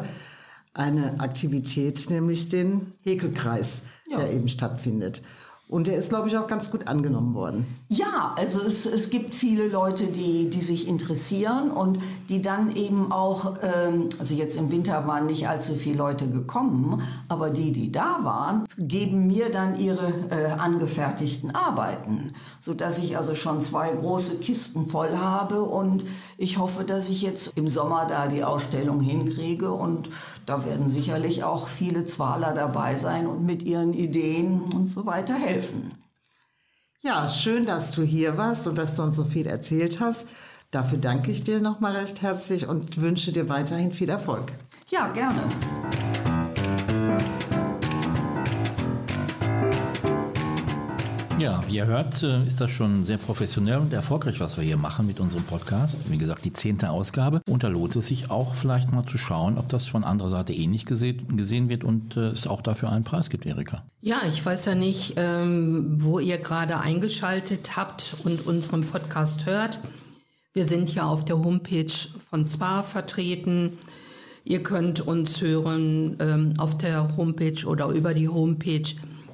eine 0.73 1.19
Aktivität, 1.19 2.09
nämlich 2.09 2.49
den 2.49 2.93
Häkelkreis, 3.01 3.83
ja. 4.09 4.17
der 4.17 4.31
eben 4.31 4.47
stattfindet. 4.47 5.21
Und 5.69 5.85
der 5.85 5.97
ist, 5.97 6.09
glaube 6.09 6.27
ich, 6.27 6.35
auch 6.35 6.47
ganz 6.47 6.71
gut 6.71 6.87
angenommen 6.87 7.35
worden. 7.35 7.67
Ja, 7.89 8.33
also 8.35 8.59
es, 8.63 8.87
es 8.87 9.11
gibt 9.11 9.35
viele 9.35 9.67
Leute, 9.67 10.07
die, 10.07 10.49
die 10.49 10.61
sich 10.61 10.87
interessieren 10.87 11.69
und 11.69 11.99
die 12.27 12.41
dann 12.41 12.75
eben 12.75 13.11
auch, 13.11 13.53
ähm, 13.61 14.09
also 14.17 14.33
jetzt 14.33 14.57
im 14.57 14.71
Winter 14.71 15.05
waren 15.05 15.27
nicht 15.27 15.47
allzu 15.47 15.75
viele 15.75 15.97
Leute 15.99 16.27
gekommen, 16.27 17.03
aber 17.27 17.51
die, 17.51 17.71
die 17.71 17.91
da 17.91 18.17
waren, 18.23 18.65
geben 18.79 19.27
mir 19.27 19.51
dann 19.51 19.79
ihre 19.79 20.11
äh, 20.31 20.47
angefertigten 20.57 21.53
Arbeiten, 21.53 22.33
sodass 22.59 22.97
ich 22.97 23.15
also 23.15 23.35
schon 23.35 23.61
zwei 23.61 23.91
große 23.91 24.37
Kisten 24.37 24.87
voll 24.87 25.17
habe 25.17 25.61
und 25.61 26.03
ich 26.39 26.57
hoffe, 26.57 26.83
dass 26.83 27.09
ich 27.09 27.21
jetzt 27.21 27.51
im 27.53 27.67
Sommer 27.67 28.07
da 28.09 28.27
die 28.27 28.43
Ausstellung 28.43 29.01
hinkriege 29.01 29.71
und 29.71 30.09
da 30.47 30.65
werden 30.65 30.89
sicherlich 30.89 31.43
auch 31.43 31.67
viele 31.67 32.07
Zwaler 32.07 32.53
dabei 32.55 32.95
sein 32.95 33.27
und 33.27 33.45
mit 33.45 33.61
ihren 33.61 33.93
Ideen 33.93 34.61
und 34.73 34.89
so 34.89 35.05
weiter 35.05 35.35
helfen. 35.35 35.58
Ja, 37.01 37.29
schön, 37.29 37.65
dass 37.65 37.91
du 37.91 38.03
hier 38.03 38.37
warst 38.37 38.67
und 38.67 38.77
dass 38.77 38.95
du 38.95 39.03
uns 39.03 39.15
so 39.15 39.23
viel 39.23 39.47
erzählt 39.47 39.99
hast. 39.99 40.27
Dafür 40.71 40.97
danke 40.97 41.31
ich 41.31 41.43
dir 41.43 41.59
nochmal 41.59 41.95
recht 41.95 42.21
herzlich 42.21 42.67
und 42.67 43.01
wünsche 43.01 43.31
dir 43.31 43.49
weiterhin 43.49 43.91
viel 43.91 44.09
Erfolg. 44.09 44.51
Ja, 44.89 45.07
gerne. 45.07 45.41
Ja, 51.39 51.61
wie 51.69 51.77
ihr 51.77 51.85
hört, 51.85 52.21
äh, 52.21 52.43
ist 52.43 52.59
das 52.59 52.69
schon 52.69 53.05
sehr 53.05 53.15
professionell 53.15 53.77
und 53.77 53.93
erfolgreich, 53.93 54.41
was 54.41 54.57
wir 54.57 54.63
hier 54.65 54.75
machen 54.75 55.07
mit 55.07 55.21
unserem 55.21 55.45
Podcast. 55.45 56.11
Wie 56.11 56.17
gesagt, 56.17 56.43
die 56.43 56.51
zehnte 56.51 56.89
Ausgabe. 56.89 57.41
Und 57.47 57.63
da 57.63 57.69
lohnt 57.69 57.95
es 57.95 58.07
sich 58.07 58.29
auch 58.29 58.55
vielleicht 58.55 58.91
mal 58.91 59.05
zu 59.05 59.17
schauen, 59.17 59.57
ob 59.57 59.69
das 59.69 59.87
von 59.87 60.03
anderer 60.03 60.27
Seite 60.27 60.51
ähnlich 60.51 60.85
gesehen, 60.85 61.37
gesehen 61.37 61.69
wird 61.69 61.85
und 61.85 62.17
äh, 62.17 62.31
es 62.31 62.45
auch 62.45 62.61
dafür 62.61 62.91
einen 62.91 63.05
Preis 63.05 63.29
gibt, 63.29 63.45
Erika. 63.45 63.85
Ja, 64.01 64.17
ich 64.29 64.45
weiß 64.45 64.65
ja 64.65 64.75
nicht, 64.75 65.13
ähm, 65.15 65.95
wo 66.03 66.19
ihr 66.19 66.39
gerade 66.39 66.77
eingeschaltet 66.81 67.77
habt 67.77 68.17
und 68.25 68.45
unseren 68.45 68.83
Podcast 68.83 69.45
hört. 69.45 69.79
Wir 70.51 70.65
sind 70.65 70.93
ja 70.93 71.05
auf 71.05 71.23
der 71.23 71.37
Homepage 71.37 71.93
von 72.29 72.47
ZWAR 72.47 72.83
vertreten. 72.83 73.77
Ihr 74.43 74.61
könnt 74.61 74.99
uns 74.99 75.39
hören 75.39 76.17
ähm, 76.19 76.55
auf 76.57 76.77
der 76.77 77.15
Homepage 77.15 77.65
oder 77.65 77.87
über 77.87 78.13
die 78.13 78.27
Homepage 78.27 78.83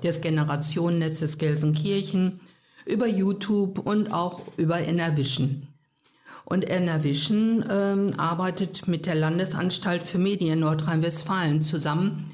des 0.06 0.22
Generationennetzes 0.22 1.38
Gelsenkirchen, 1.38 2.40
über 2.86 3.08
YouTube 3.08 3.80
und 3.80 4.14
auch 4.14 4.42
über 4.58 4.80
Enervision. 4.80 5.68
Und 6.46 6.70
Enervision 6.70 7.66
ähm, 7.70 8.12
arbeitet 8.18 8.88
mit 8.88 9.08
der 9.08 9.16
Landesanstalt 9.16 10.04
für 10.04 10.20
Medien 10.20 10.60
Nordrhein-Westfalen 10.60 11.64
zusammen. 11.64 12.32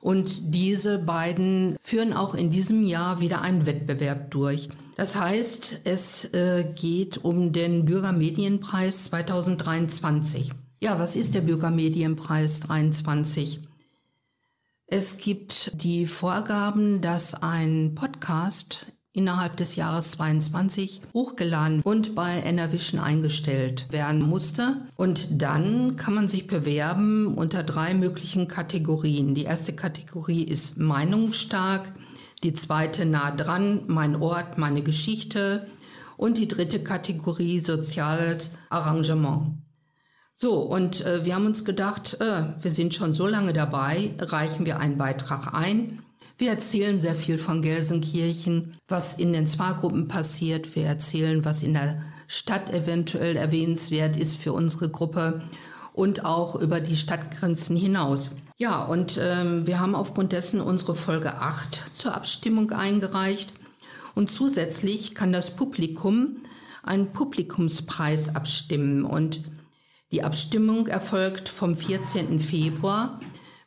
Und 0.00 0.54
diese 0.54 0.98
beiden 0.98 1.76
führen 1.80 2.12
auch 2.12 2.34
in 2.34 2.50
diesem 2.50 2.84
Jahr 2.84 3.20
wieder 3.20 3.40
einen 3.40 3.64
Wettbewerb 3.64 4.30
durch. 4.30 4.68
Das 4.96 5.16
heißt, 5.16 5.80
es 5.84 6.26
äh, 6.34 6.72
geht 6.74 7.24
um 7.24 7.52
den 7.52 7.86
Bürgermedienpreis 7.86 9.04
2023. 9.04 10.52
Ja, 10.80 10.98
was 10.98 11.16
ist 11.16 11.34
der 11.34 11.40
Bürgermedienpreis 11.40 12.60
2023? 12.60 13.60
Es 14.86 15.16
gibt 15.16 15.72
die 15.82 16.06
Vorgaben, 16.06 17.00
dass 17.00 17.34
ein 17.34 17.94
Podcast 17.94 18.86
innerhalb 19.14 19.56
des 19.56 19.76
Jahres 19.76 20.10
22 20.12 21.00
hochgeladen 21.14 21.80
und 21.82 22.14
bei 22.14 22.42
Enervision 22.42 23.00
eingestellt 23.00 23.86
werden 23.90 24.20
musste. 24.20 24.88
Und 24.96 25.40
dann 25.40 25.96
kann 25.96 26.14
man 26.14 26.28
sich 26.28 26.46
bewerben 26.46 27.34
unter 27.34 27.62
drei 27.62 27.94
möglichen 27.94 28.46
Kategorien. 28.46 29.34
Die 29.34 29.44
erste 29.44 29.72
Kategorie 29.72 30.42
ist 30.42 30.76
meinungsstark, 30.76 31.92
die 32.42 32.52
zweite 32.52 33.06
nah 33.06 33.30
dran, 33.30 33.84
mein 33.86 34.16
Ort, 34.16 34.58
meine 34.58 34.82
Geschichte 34.82 35.66
und 36.18 36.36
die 36.36 36.48
dritte 36.48 36.82
Kategorie 36.82 37.60
soziales 37.60 38.50
Arrangement. 38.68 39.63
So, 40.36 40.58
und 40.58 41.04
äh, 41.06 41.24
wir 41.24 41.34
haben 41.34 41.46
uns 41.46 41.64
gedacht, 41.64 42.18
äh, 42.20 42.42
wir 42.60 42.72
sind 42.72 42.94
schon 42.94 43.12
so 43.12 43.26
lange 43.26 43.52
dabei, 43.52 44.14
reichen 44.18 44.66
wir 44.66 44.80
einen 44.80 44.98
Beitrag 44.98 45.54
ein. 45.54 46.02
Wir 46.36 46.50
erzählen 46.50 46.98
sehr 46.98 47.14
viel 47.14 47.38
von 47.38 47.62
Gelsenkirchen, 47.62 48.76
was 48.88 49.14
in 49.14 49.32
den 49.32 49.46
Spargruppen 49.46 50.08
passiert. 50.08 50.74
Wir 50.74 50.86
erzählen, 50.86 51.44
was 51.44 51.62
in 51.62 51.74
der 51.74 52.02
Stadt 52.26 52.70
eventuell 52.70 53.36
erwähnenswert 53.36 54.16
ist 54.16 54.36
für 54.36 54.52
unsere 54.52 54.88
Gruppe 54.88 55.42
und 55.92 56.24
auch 56.24 56.56
über 56.56 56.80
die 56.80 56.96
Stadtgrenzen 56.96 57.76
hinaus. 57.76 58.30
Ja, 58.56 58.82
und 58.82 59.20
ähm, 59.22 59.68
wir 59.68 59.78
haben 59.78 59.94
aufgrund 59.94 60.32
dessen 60.32 60.60
unsere 60.60 60.96
Folge 60.96 61.36
8 61.36 61.90
zur 61.92 62.14
Abstimmung 62.14 62.72
eingereicht. 62.72 63.52
Und 64.16 64.28
zusätzlich 64.28 65.14
kann 65.14 65.32
das 65.32 65.54
Publikum 65.54 66.38
einen 66.82 67.12
Publikumspreis 67.12 68.34
abstimmen. 68.34 69.04
Und 69.04 69.42
die 70.12 70.22
Abstimmung 70.22 70.86
erfolgt 70.86 71.48
vom 71.48 71.74
14. 71.76 72.38
Februar 72.40 73.20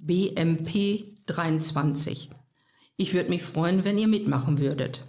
BMP 0.00 1.04
23. 1.26 2.30
Ich 3.00 3.14
würde 3.14 3.30
mich 3.30 3.44
freuen, 3.44 3.84
wenn 3.84 3.96
ihr 3.96 4.08
mitmachen 4.08 4.58
würdet. 4.58 5.04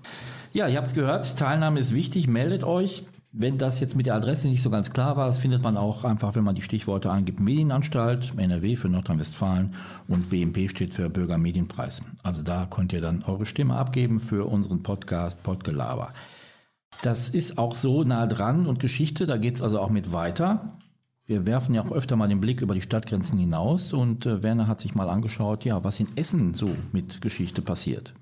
Ja, 0.53 0.67
ihr 0.67 0.77
habt 0.77 0.89
es 0.89 0.93
gehört, 0.93 1.39
Teilnahme 1.39 1.79
ist 1.79 1.95
wichtig, 1.95 2.27
meldet 2.27 2.63
euch. 2.63 3.03
Wenn 3.31 3.57
das 3.57 3.79
jetzt 3.79 3.95
mit 3.95 4.05
der 4.05 4.13
Adresse 4.13 4.47
nicht 4.47 4.61
so 4.61 4.69
ganz 4.69 4.91
klar 4.91 5.17
war, 5.17 5.25
das 5.25 5.39
findet 5.39 5.63
man 5.63 5.75
auch 5.75 6.03
einfach, 6.03 6.35
wenn 6.35 6.43
man 6.43 6.53
die 6.53 6.61
Stichworte 6.61 7.09
angibt. 7.09 7.39
Medienanstalt, 7.39 8.33
NRW 8.37 8.75
für 8.75 8.89
Nordrhein-Westfalen 8.89 9.73
und 10.07 10.29
BMP 10.29 10.69
steht 10.69 10.93
für 10.93 11.09
Bürgermedienpreis. 11.09 12.03
Also 12.21 12.43
da 12.43 12.67
könnt 12.69 12.93
ihr 12.93 13.01
dann 13.01 13.23
eure 13.23 13.47
Stimme 13.47 13.75
abgeben 13.75 14.19
für 14.19 14.45
unseren 14.45 14.83
Podcast 14.83 15.41
Podgelaber. 15.41 16.13
Das 17.01 17.27
ist 17.27 17.57
auch 17.57 17.75
so 17.75 18.03
nah 18.03 18.27
dran 18.27 18.67
und 18.67 18.79
Geschichte, 18.79 19.25
da 19.25 19.37
geht 19.37 19.55
es 19.55 19.63
also 19.63 19.79
auch 19.79 19.89
mit 19.89 20.13
weiter. 20.13 20.77
Wir 21.29 21.45
werfen 21.45 21.75
ja 21.75 21.83
auch 21.83 21.91
öfter 21.91 22.15
mal 22.15 22.27
den 22.27 22.41
Blick 22.41 22.63
über 22.63 22.73
die 22.73 22.81
Stadtgrenzen 22.81 23.37
hinaus 23.37 23.93
und 23.93 24.25
äh, 24.25 24.41
Werner 24.41 24.65
hat 24.65 24.81
sich 24.81 24.95
mal 24.95 25.07
angeschaut, 25.07 25.63
ja, 25.63 25.83
was 25.83 25.99
in 25.99 26.07
Essen 26.15 26.55
so 26.55 26.75
mit 26.91 27.21
Geschichte 27.21 27.61
passiert. 27.61 28.15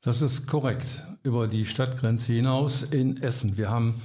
Das 0.00 0.22
ist 0.22 0.46
korrekt. 0.46 1.04
Über 1.24 1.48
die 1.48 1.66
Stadtgrenze 1.66 2.32
hinaus 2.32 2.84
in 2.84 3.20
Essen. 3.20 3.56
Wir 3.56 3.68
haben 3.68 4.00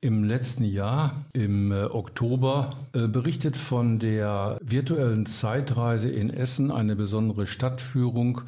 im 0.00 0.22
letzten 0.22 0.62
Jahr, 0.62 1.26
im 1.32 1.72
äh, 1.72 1.86
Oktober, 1.86 2.76
äh, 2.92 3.08
berichtet 3.08 3.56
von 3.56 3.98
der 3.98 4.56
virtuellen 4.62 5.26
Zeitreise 5.26 6.08
in 6.08 6.30
Essen, 6.30 6.70
eine 6.70 6.94
besondere 6.94 7.48
Stadtführung, 7.48 8.42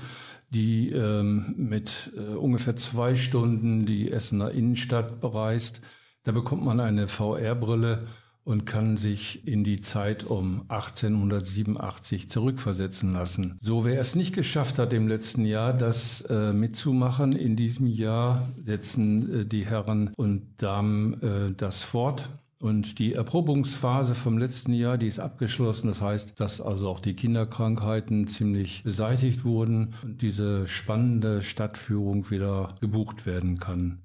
die 0.50 0.92
ähm, 0.92 1.56
mit 1.56 2.12
äh, 2.16 2.36
ungefähr 2.36 2.76
zwei 2.76 3.16
Stunden 3.16 3.86
die 3.86 4.12
Essener 4.12 4.52
Innenstadt 4.52 5.20
bereist. 5.20 5.80
Da 6.22 6.30
bekommt 6.30 6.64
man 6.64 6.78
eine 6.78 7.08
VR-Brille 7.08 8.06
und 8.48 8.64
kann 8.64 8.96
sich 8.96 9.46
in 9.46 9.62
die 9.62 9.82
Zeit 9.82 10.24
um 10.24 10.62
1887 10.68 12.30
zurückversetzen 12.30 13.12
lassen. 13.12 13.58
So, 13.60 13.84
wer 13.84 14.00
es 14.00 14.14
nicht 14.14 14.34
geschafft 14.34 14.78
hat 14.78 14.94
im 14.94 15.06
letzten 15.06 15.44
Jahr, 15.44 15.74
das 15.74 16.22
äh, 16.22 16.54
mitzumachen, 16.54 17.32
in 17.32 17.56
diesem 17.56 17.86
Jahr 17.86 18.48
setzen 18.58 19.40
äh, 19.40 19.44
die 19.44 19.66
Herren 19.66 20.14
und 20.16 20.46
Damen 20.56 21.22
äh, 21.22 21.52
das 21.54 21.82
fort. 21.82 22.30
Und 22.58 22.98
die 22.98 23.12
Erprobungsphase 23.12 24.14
vom 24.14 24.38
letzten 24.38 24.72
Jahr, 24.72 24.96
die 24.96 25.08
ist 25.08 25.20
abgeschlossen. 25.20 25.88
Das 25.88 26.00
heißt, 26.00 26.40
dass 26.40 26.62
also 26.62 26.88
auch 26.88 27.00
die 27.00 27.14
Kinderkrankheiten 27.14 28.28
ziemlich 28.28 28.82
beseitigt 28.82 29.44
wurden 29.44 29.92
und 30.02 30.22
diese 30.22 30.66
spannende 30.66 31.42
Stadtführung 31.42 32.30
wieder 32.30 32.68
gebucht 32.80 33.26
werden 33.26 33.58
kann. 33.58 34.00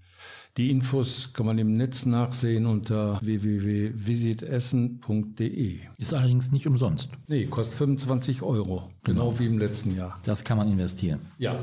Die 0.56 0.70
Infos 0.70 1.34
kann 1.34 1.48
man 1.48 1.58
im 1.58 1.78
Netz 1.78 2.06
nachsehen 2.06 2.68
unter 2.68 3.20
www.visitessen.de. 3.24 5.80
Ist 5.98 6.14
allerdings 6.14 6.52
nicht 6.52 6.68
umsonst. 6.68 7.10
Nee, 7.28 7.48
kostet 7.48 7.76
25 7.76 8.44
Euro. 8.44 8.92
Genau, 9.02 9.30
genau 9.30 9.40
wie 9.40 9.48
im 9.48 9.58
letzten 9.58 9.96
Jahr. 9.96 10.20
Das 10.22 10.44
kann 10.44 10.60
man 10.60 10.72
investieren. 10.72 11.22
Ja. 11.40 11.58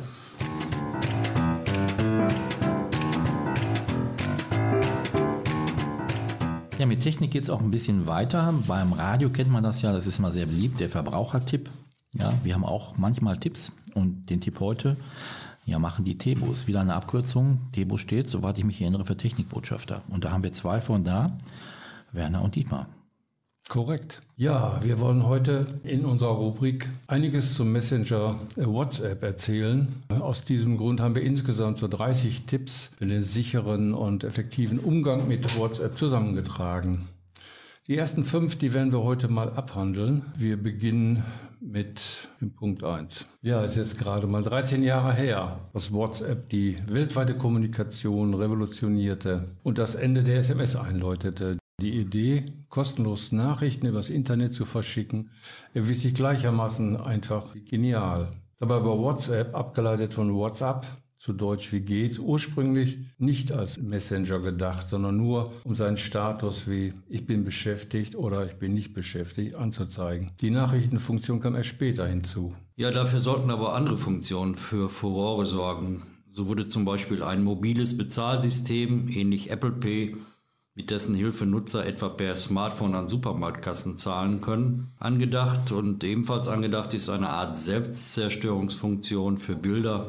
Ja, 6.77 6.87
mit 6.87 7.01
Technik 7.01 7.31
geht 7.31 7.45
es 7.45 7.51
auch 7.51 7.61
ein 7.61 7.71
bisschen 7.71 8.09
weiter. 8.09 8.53
Beim 8.67 8.93
Radio 8.93 9.31
kennt 9.31 9.53
man 9.53 9.63
das 9.63 9.83
ja, 9.83 9.93
das 9.93 10.07
ist 10.07 10.19
mal 10.19 10.33
sehr 10.33 10.47
beliebt, 10.47 10.81
der 10.81 10.91
Verbrauchertipp. 10.91 11.71
Ja, 12.13 12.35
wir 12.43 12.55
haben 12.55 12.65
auch 12.65 12.99
manchmal 12.99 13.39
Tipps 13.39 13.71
und 13.95 14.31
den 14.31 14.41
Tipp 14.41 14.59
heute 14.59 14.97
ja, 15.71 15.79
machen 15.79 16.05
die 16.05 16.19
Tebus. 16.19 16.67
Wieder 16.67 16.81
eine 16.81 16.95
Abkürzung. 16.95 17.61
Tebo 17.73 17.97
steht, 17.97 18.29
soweit 18.29 18.59
ich 18.59 18.65
mich 18.65 18.81
erinnere, 18.81 19.05
für 19.05 19.17
Technikbotschafter. 19.17 20.03
Und 20.09 20.25
da 20.25 20.33
haben 20.33 20.43
wir 20.43 20.51
zwei 20.51 20.81
von 20.81 21.05
da, 21.05 21.39
Werner 22.11 22.43
und 22.43 22.57
Dietmar. 22.57 22.89
Korrekt. 23.69 24.21
Ja, 24.37 24.81
wir 24.83 24.99
wollen 24.99 25.25
heute 25.25 25.65
in 25.85 26.05
unserer 26.05 26.33
Rubrik 26.33 26.89
einiges 27.07 27.55
zum 27.55 27.71
Messenger 27.71 28.35
WhatsApp 28.57 29.23
erzählen. 29.23 29.87
Aus 30.09 30.43
diesem 30.43 30.77
Grund 30.77 31.01
haben 31.01 31.15
wir 31.15 31.23
insgesamt 31.23 31.79
so 31.79 31.87
30 31.87 32.47
Tipps 32.47 32.91
für 32.99 33.07
den 33.07 33.23
sicheren 33.23 33.95
und 33.95 34.25
effektiven 34.25 34.81
Umgang 34.81 35.29
mit 35.29 35.57
WhatsApp 35.57 35.97
zusammengetragen. 35.97 37.07
Die 37.91 37.97
ersten 37.97 38.25
fünf, 38.25 38.55
die 38.55 38.73
werden 38.73 38.93
wir 38.93 39.03
heute 39.03 39.27
mal 39.27 39.51
abhandeln. 39.51 40.23
Wir 40.39 40.57
beginnen 40.57 41.25
mit 41.61 42.29
dem 42.41 42.53
Punkt 42.53 42.85
1. 42.85 43.27
Ja, 43.43 43.65
es 43.65 43.73
ist 43.73 43.79
jetzt 43.79 43.99
gerade 43.99 44.29
mal 44.29 44.45
13 44.45 44.85
Jahre 44.85 45.13
her, 45.13 45.59
dass 45.73 45.93
WhatsApp 45.93 46.49
die 46.51 46.77
weltweite 46.87 47.35
Kommunikation 47.35 48.33
revolutionierte 48.35 49.57
und 49.65 49.79
das 49.79 49.97
Ende 49.97 50.23
der 50.23 50.39
SMS 50.39 50.77
einläutete. 50.77 51.57
Die 51.83 51.97
Idee, 51.97 52.45
kostenlos 52.69 53.33
Nachrichten 53.33 53.89
übers 53.89 54.09
Internet 54.09 54.55
zu 54.55 54.67
verschicken, 54.67 55.31
erwies 55.75 56.03
sich 56.03 56.15
gleichermaßen 56.15 56.97
einfach 56.97 57.57
genial. 57.69 58.31
Dabei 58.59 58.85
war 58.85 59.01
WhatsApp, 59.01 59.53
abgeleitet 59.53 60.15
von 60.15 60.33
WhatsApp, 60.33 60.87
zu 61.21 61.35
Deutsch 61.35 61.71
wie 61.71 61.81
geht's, 61.81 62.19
ursprünglich 62.19 62.99
nicht 63.19 63.53
als 63.53 63.77
Messenger 63.79 64.41
gedacht, 64.41 64.89
sondern 64.89 65.19
nur 65.19 65.53
um 65.65 65.75
seinen 65.75 65.99
Status 65.99 66.67
wie 66.67 66.95
ich 67.11 67.27
bin 67.27 67.45
beschäftigt 67.45 68.17
oder 68.17 68.47
ich 68.47 68.55
bin 68.55 68.73
nicht 68.73 68.95
beschäftigt 68.95 69.55
anzuzeigen. 69.55 70.31
Die 70.41 70.51
Nachrichtenfunktion 70.51 71.41
kam 71.41 71.57
erst 71.57 71.69
später 71.69 72.07
hinzu. 72.07 72.55
Ja, 72.75 72.91
dafür 72.91 73.21
sollten 73.21 73.51
aber 73.51 73.75
andere 73.75 73.99
Funktionen 73.99 74.55
für 74.55 74.89
Furore 74.89 75.45
sorgen. 75.45 76.05
So 76.33 76.49
wurde 76.49 76.69
zum 76.69 76.87
Beispiel 76.87 77.23
ein 77.23 77.45
mobiles 77.45 77.99
Bezahlsystem, 77.99 79.09
ähnlich 79.09 79.51
Apple 79.51 79.73
Pay, 79.73 80.17
mit 80.75 80.91
dessen 80.91 81.15
Hilfe 81.15 81.45
Nutzer 81.45 81.85
etwa 81.85 82.09
per 82.09 82.35
Smartphone 82.35 82.95
an 82.95 83.09
Supermarktkassen 83.09 83.99
zahlen 83.99 84.41
können, 84.41 84.95
angedacht. 84.99 85.71
Und 85.71 86.03
ebenfalls 86.03 86.49
angedacht 86.49 86.95
ist 86.95 87.11
eine 87.11 87.29
Art 87.29 87.59
Selbstzerstörungsfunktion 87.59 89.37
für 89.37 89.57
Bilder, 89.57 90.07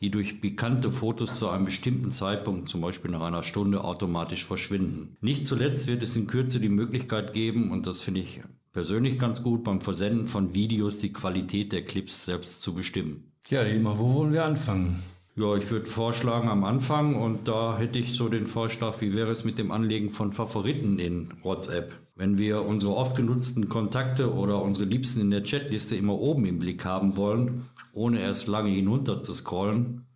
die 0.00 0.10
durch 0.10 0.40
pikante 0.40 0.90
Fotos 0.90 1.38
zu 1.38 1.48
einem 1.48 1.64
bestimmten 1.64 2.10
Zeitpunkt, 2.10 2.68
zum 2.68 2.80
Beispiel 2.80 3.10
nach 3.10 3.22
einer 3.22 3.42
Stunde, 3.42 3.84
automatisch 3.84 4.44
verschwinden. 4.44 5.16
Nicht 5.20 5.46
zuletzt 5.46 5.86
wird 5.86 6.02
es 6.02 6.16
in 6.16 6.26
Kürze 6.26 6.60
die 6.60 6.68
Möglichkeit 6.68 7.32
geben, 7.32 7.70
und 7.70 7.86
das 7.86 8.00
finde 8.00 8.20
ich 8.20 8.40
persönlich 8.72 9.18
ganz 9.18 9.42
gut, 9.42 9.64
beim 9.64 9.80
Versenden 9.80 10.26
von 10.26 10.54
Videos 10.54 10.98
die 10.98 11.12
Qualität 11.12 11.72
der 11.72 11.84
Clips 11.84 12.24
selbst 12.24 12.62
zu 12.62 12.74
bestimmen. 12.74 13.32
Ja, 13.48 13.64
Dietmar, 13.64 13.98
wo 13.98 14.14
wollen 14.14 14.32
wir 14.32 14.44
anfangen? 14.44 15.02
Ja, 15.36 15.56
ich 15.56 15.68
würde 15.70 15.86
vorschlagen 15.86 16.48
am 16.48 16.62
Anfang 16.62 17.16
und 17.16 17.48
da 17.48 17.76
hätte 17.76 17.98
ich 17.98 18.14
so 18.14 18.28
den 18.28 18.46
Vorschlag, 18.46 19.00
wie 19.00 19.14
wäre 19.14 19.32
es 19.32 19.44
mit 19.44 19.58
dem 19.58 19.72
Anlegen 19.72 20.10
von 20.10 20.32
Favoriten 20.32 21.00
in 21.00 21.34
WhatsApp? 21.42 21.92
Wenn 22.16 22.38
wir 22.38 22.62
unsere 22.62 22.94
oft 22.94 23.16
genutzten 23.16 23.68
Kontakte 23.68 24.32
oder 24.32 24.62
unsere 24.62 24.86
Liebsten 24.86 25.20
in 25.20 25.30
der 25.30 25.42
Chatliste 25.42 25.96
immer 25.96 26.14
oben 26.14 26.46
im 26.46 26.60
Blick 26.60 26.84
haben 26.84 27.16
wollen, 27.16 27.64
ohne 27.92 28.20
erst 28.20 28.46
lange 28.46 28.70
hinunter 28.70 29.22
zu 29.22 29.34
scrollen, 29.34 30.06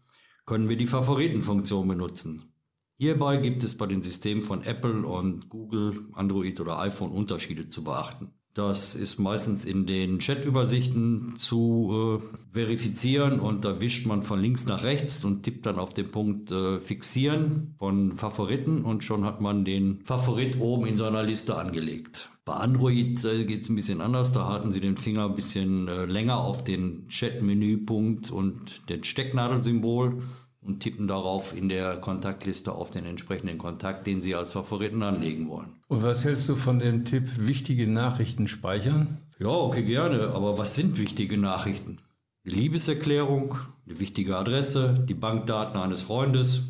können 0.46 0.68
wir 0.68 0.76
die 0.76 0.87
Favoritenfunktion 0.87 1.88
benutzen. 1.88 2.52
Hierbei 2.98 3.38
gibt 3.38 3.64
es 3.64 3.76
bei 3.76 3.87
den 3.87 4.02
Systemen 4.02 4.42
von 4.42 4.62
Apple 4.62 5.06
und 5.06 5.48
Google, 5.48 6.08
Android 6.12 6.61
oder 6.61 6.78
iPhone 6.78 7.11
Unterschiede 7.11 7.68
zu 7.68 7.82
beachten. 7.82 8.32
Das 8.58 8.96
ist 8.96 9.20
meistens 9.20 9.64
in 9.64 9.86
den 9.86 10.18
Chat-Übersichten 10.18 11.34
zu 11.36 12.18
äh, 12.20 12.38
verifizieren 12.50 13.38
und 13.38 13.64
da 13.64 13.80
wischt 13.80 14.04
man 14.04 14.24
von 14.24 14.40
links 14.40 14.66
nach 14.66 14.82
rechts 14.82 15.24
und 15.24 15.44
tippt 15.44 15.64
dann 15.64 15.78
auf 15.78 15.94
den 15.94 16.10
Punkt 16.10 16.50
äh, 16.50 16.80
Fixieren 16.80 17.76
von 17.78 18.10
Favoriten 18.10 18.84
und 18.84 19.04
schon 19.04 19.24
hat 19.24 19.40
man 19.40 19.64
den 19.64 20.00
Favorit 20.02 20.58
oben 20.58 20.88
in 20.88 20.96
seiner 20.96 21.22
Liste 21.22 21.56
angelegt. 21.56 22.30
Bei 22.44 22.54
Android 22.54 23.24
äh, 23.24 23.44
geht 23.44 23.60
es 23.60 23.68
ein 23.68 23.76
bisschen 23.76 24.00
anders. 24.00 24.32
Da 24.32 24.48
halten 24.48 24.72
Sie 24.72 24.80
den 24.80 24.96
Finger 24.96 25.26
ein 25.26 25.36
bisschen 25.36 25.86
äh, 25.86 26.06
länger 26.06 26.38
auf 26.38 26.64
den 26.64 27.06
Chat-Menüpunkt 27.06 28.32
und 28.32 28.88
den 28.88 29.04
Stecknadelsymbol 29.04 30.20
und 30.68 30.81
tippen 30.81 31.09
darauf 31.09 31.57
in 31.57 31.70
der 31.70 31.96
Kontaktliste 31.96 32.72
auf 32.72 32.90
den 32.90 33.07
entsprechenden 33.07 33.57
Kontakt, 33.57 34.07
den 34.07 34.20
Sie 34.20 34.35
als 34.35 34.52
Favoriten 34.52 35.02
anlegen 35.02 35.48
wollen. 35.48 35.72
Und 35.88 36.02
was 36.02 36.24
hältst 36.24 36.48
du 36.48 36.57
von 36.57 36.78
dem 36.78 37.07
Tipp, 37.07 37.24
wichtige 37.38 37.90
Nachrichten 37.90 38.46
speichern? 38.46 39.16
Ja, 39.38 39.48
okay, 39.48 39.83
gerne. 39.83 40.28
Aber 40.35 40.59
was 40.59 40.74
sind 40.74 40.98
wichtige 40.98 41.38
Nachrichten? 41.38 41.98
Die 42.44 42.50
Liebeserklärung, 42.50 43.57
die 43.87 43.98
wichtige 43.98 44.37
Adresse, 44.37 44.94
die 45.09 45.14
Bankdaten 45.14 45.81
eines 45.81 46.02
Freundes. 46.02 46.64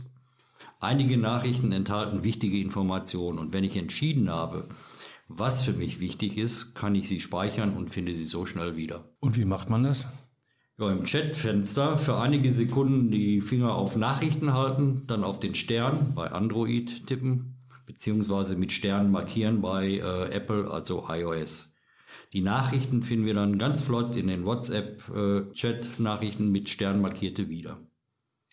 Einige 0.78 1.18
Nachrichten 1.18 1.72
enthalten 1.72 2.22
wichtige 2.22 2.60
Informationen 2.60 3.38
und 3.38 3.52
wenn 3.52 3.64
ich 3.64 3.76
entschieden 3.76 4.30
habe, 4.30 4.68
was 5.26 5.64
für 5.64 5.72
mich 5.72 5.98
wichtig 5.98 6.38
ist, 6.38 6.74
kann 6.74 6.94
ich 6.94 7.08
sie 7.08 7.18
speichern 7.18 7.76
und 7.76 7.90
finde 7.90 8.14
sie 8.14 8.24
so 8.24 8.46
schnell 8.46 8.76
wieder. 8.76 9.04
Und 9.18 9.36
wie 9.36 9.44
macht 9.44 9.68
man 9.68 9.82
das? 9.82 10.08
Ja, 10.80 10.92
im 10.92 11.02
Chatfenster 11.02 11.98
für 11.98 12.18
einige 12.18 12.52
Sekunden 12.52 13.10
die 13.10 13.40
Finger 13.40 13.74
auf 13.74 13.96
Nachrichten 13.96 14.52
halten, 14.52 15.02
dann 15.08 15.24
auf 15.24 15.40
den 15.40 15.56
Stern 15.56 16.12
bei 16.14 16.30
Android 16.30 17.04
tippen, 17.08 17.56
beziehungsweise 17.84 18.54
mit 18.54 18.70
Stern 18.70 19.10
markieren 19.10 19.60
bei 19.60 19.94
äh, 19.94 20.30
Apple, 20.30 20.70
also 20.70 21.04
iOS. 21.08 21.74
Die 22.32 22.42
Nachrichten 22.42 23.02
finden 23.02 23.26
wir 23.26 23.34
dann 23.34 23.58
ganz 23.58 23.82
flott 23.82 24.14
in 24.14 24.28
den 24.28 24.44
WhatsApp-Chat-Nachrichten 24.44 26.46
äh, 26.46 26.50
mit 26.50 26.68
Stern 26.68 27.00
markierte 27.00 27.48
wieder. 27.48 27.80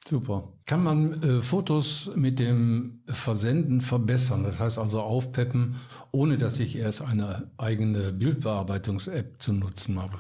Super. 0.08 0.52
Kann 0.66 0.84
man 0.84 1.22
äh, 1.22 1.42
Fotos 1.42 2.10
mit 2.16 2.40
dem 2.40 3.04
Versenden 3.08 3.82
verbessern? 3.82 4.44
Das 4.44 4.60
heißt 4.60 4.80
also 4.80 5.02
aufpeppen, 5.02 5.76
ohne 6.12 6.40
dass 6.40 6.60
ich 6.60 6.80
erst 6.80 7.04
eine 7.04 7.52
eigene 7.58 8.12
Bildbearbeitungs-App 8.14 9.40
zu 9.40 9.54
nutzen 9.54 10.02
habe. 10.02 10.18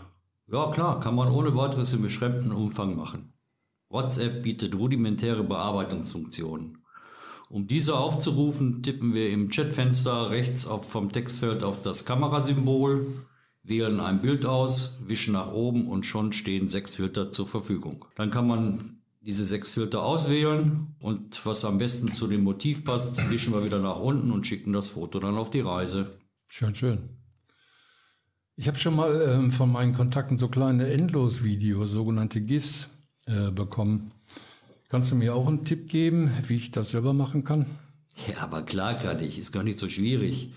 Ja 0.51 0.69
klar, 0.71 0.99
kann 0.99 1.15
man 1.15 1.29
ohne 1.29 1.55
weiteres 1.55 1.93
im 1.93 2.03
beschränkten 2.03 2.51
Umfang 2.51 2.95
machen. 2.95 3.33
WhatsApp 3.89 4.43
bietet 4.43 4.75
rudimentäre 4.75 5.43
Bearbeitungsfunktionen. 5.43 6.79
Um 7.49 7.67
diese 7.67 7.97
aufzurufen, 7.97 8.83
tippen 8.83 9.13
wir 9.13 9.29
im 9.29 9.49
Chatfenster 9.49 10.29
rechts 10.29 10.67
auf, 10.67 10.89
vom 10.89 11.11
Textfeld 11.11 11.63
auf 11.63 11.81
das 11.81 12.05
Kamerasymbol, 12.05 13.07
wählen 13.63 13.99
ein 13.99 14.21
Bild 14.21 14.45
aus, 14.45 14.99
wischen 15.05 15.33
nach 15.33 15.51
oben 15.51 15.87
und 15.87 16.05
schon 16.05 16.31
stehen 16.31 16.67
sechs 16.67 16.95
Filter 16.95 17.31
zur 17.31 17.47
Verfügung. 17.47 18.05
Dann 18.15 18.31
kann 18.31 18.47
man 18.47 18.99
diese 19.21 19.45
sechs 19.45 19.73
Filter 19.73 20.03
auswählen 20.03 20.95
und 20.99 21.43
was 21.45 21.65
am 21.65 21.79
besten 21.79 22.11
zu 22.11 22.27
dem 22.27 22.43
Motiv 22.43 22.83
passt, 22.83 23.29
wischen 23.31 23.53
wir 23.53 23.65
wieder 23.65 23.79
nach 23.79 23.99
unten 23.99 24.31
und 24.31 24.45
schicken 24.45 24.73
das 24.73 24.89
Foto 24.89 25.19
dann 25.19 25.37
auf 25.37 25.49
die 25.49 25.61
Reise. 25.61 26.19
Schön, 26.47 26.75
schön. 26.75 27.24
Ich 28.57 28.69
habe 28.69 28.77
schon 28.77 28.95
mal 28.95 29.21
ähm, 29.21 29.51
von 29.51 29.69
meinen 29.69 29.93
Kontakten 29.93 30.37
so 30.37 30.47
kleine 30.47 30.87
Endlos-Videos, 30.87 31.91
sogenannte 31.91 32.39
GIFs, 32.39 32.87
äh, 33.25 33.51
bekommen. 33.51 34.11
Kannst 34.87 35.11
du 35.11 35.17
mir 35.17 35.35
auch 35.35 35.47
einen 35.47 35.63
Tipp 35.63 35.89
geben, 35.89 36.31
wie 36.47 36.55
ich 36.55 36.71
das 36.71 36.91
selber 36.91 37.13
machen 37.13 37.43
kann? 37.43 37.65
Ja, 38.29 38.43
aber 38.43 38.61
klar 38.61 38.93
kann 38.93 39.21
ich, 39.21 39.37
ist 39.37 39.51
gar 39.51 39.63
nicht 39.63 39.77
so 39.77 39.89
schwierig. 39.89 40.53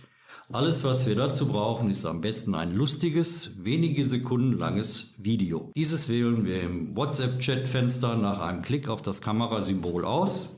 Alles, 0.52 0.84
was 0.84 1.08
wir 1.08 1.16
dazu 1.16 1.48
brauchen, 1.48 1.90
ist 1.90 2.06
am 2.06 2.20
besten 2.20 2.54
ein 2.54 2.72
lustiges, 2.72 3.50
wenige 3.64 4.04
Sekunden 4.04 4.56
langes 4.56 5.14
Video. 5.18 5.72
Dieses 5.74 6.08
wählen 6.08 6.44
wir 6.44 6.62
im 6.62 6.94
WhatsApp-Chat-Fenster 6.94 8.16
nach 8.16 8.40
einem 8.40 8.62
Klick 8.62 8.88
auf 8.88 9.02
das 9.02 9.20
Kamerasymbol 9.20 10.04
aus. 10.04 10.56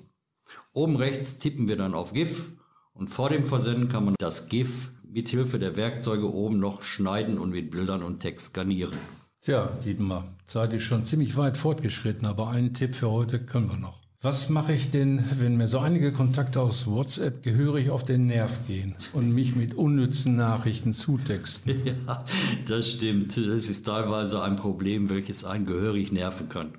Oben 0.74 0.96
rechts 0.96 1.38
tippen 1.38 1.68
wir 1.68 1.76
dann 1.76 1.94
auf 1.94 2.12
GIF 2.12 2.52
und 2.92 3.08
vor 3.08 3.30
dem 3.30 3.46
Versenden 3.46 3.88
kann 3.88 4.04
man 4.04 4.14
das 4.18 4.50
GIF 4.50 4.90
mit 5.12 5.28
Hilfe 5.28 5.58
der 5.58 5.76
Werkzeuge 5.76 6.32
oben 6.32 6.58
noch 6.58 6.82
schneiden 6.82 7.38
und 7.38 7.50
mit 7.50 7.70
Bildern 7.70 8.02
und 8.02 8.20
Text 8.20 8.46
skanieren. 8.46 8.98
Tja, 9.42 9.70
Dietmar, 9.84 10.24
Zeit 10.46 10.74
ist 10.74 10.82
schon 10.84 11.06
ziemlich 11.06 11.36
weit 11.36 11.56
fortgeschritten, 11.56 12.26
aber 12.26 12.50
einen 12.50 12.74
Tipp 12.74 12.94
für 12.94 13.10
heute 13.10 13.40
können 13.40 13.70
wir 13.70 13.78
noch. 13.78 14.00
Was 14.22 14.50
mache 14.50 14.74
ich 14.74 14.90
denn, 14.90 15.24
wenn 15.38 15.56
mir 15.56 15.66
so 15.66 15.78
einige 15.78 16.12
Kontakte 16.12 16.60
aus 16.60 16.86
WhatsApp 16.86 17.42
gehörig 17.42 17.88
auf 17.88 18.04
den 18.04 18.26
Nerv 18.26 18.66
gehen 18.66 18.94
und 19.14 19.32
mich 19.32 19.56
mit 19.56 19.72
unnützen 19.72 20.36
Nachrichten 20.36 20.92
zutexten? 20.92 21.80
Ja, 22.06 22.26
das 22.66 22.90
stimmt. 22.90 23.34
Das 23.38 23.70
ist 23.70 23.86
teilweise 23.86 24.42
ein 24.42 24.56
Problem, 24.56 25.08
welches 25.08 25.46
einen 25.46 25.64
gehörig 25.64 26.12
nerven 26.12 26.50
kann. 26.50 26.74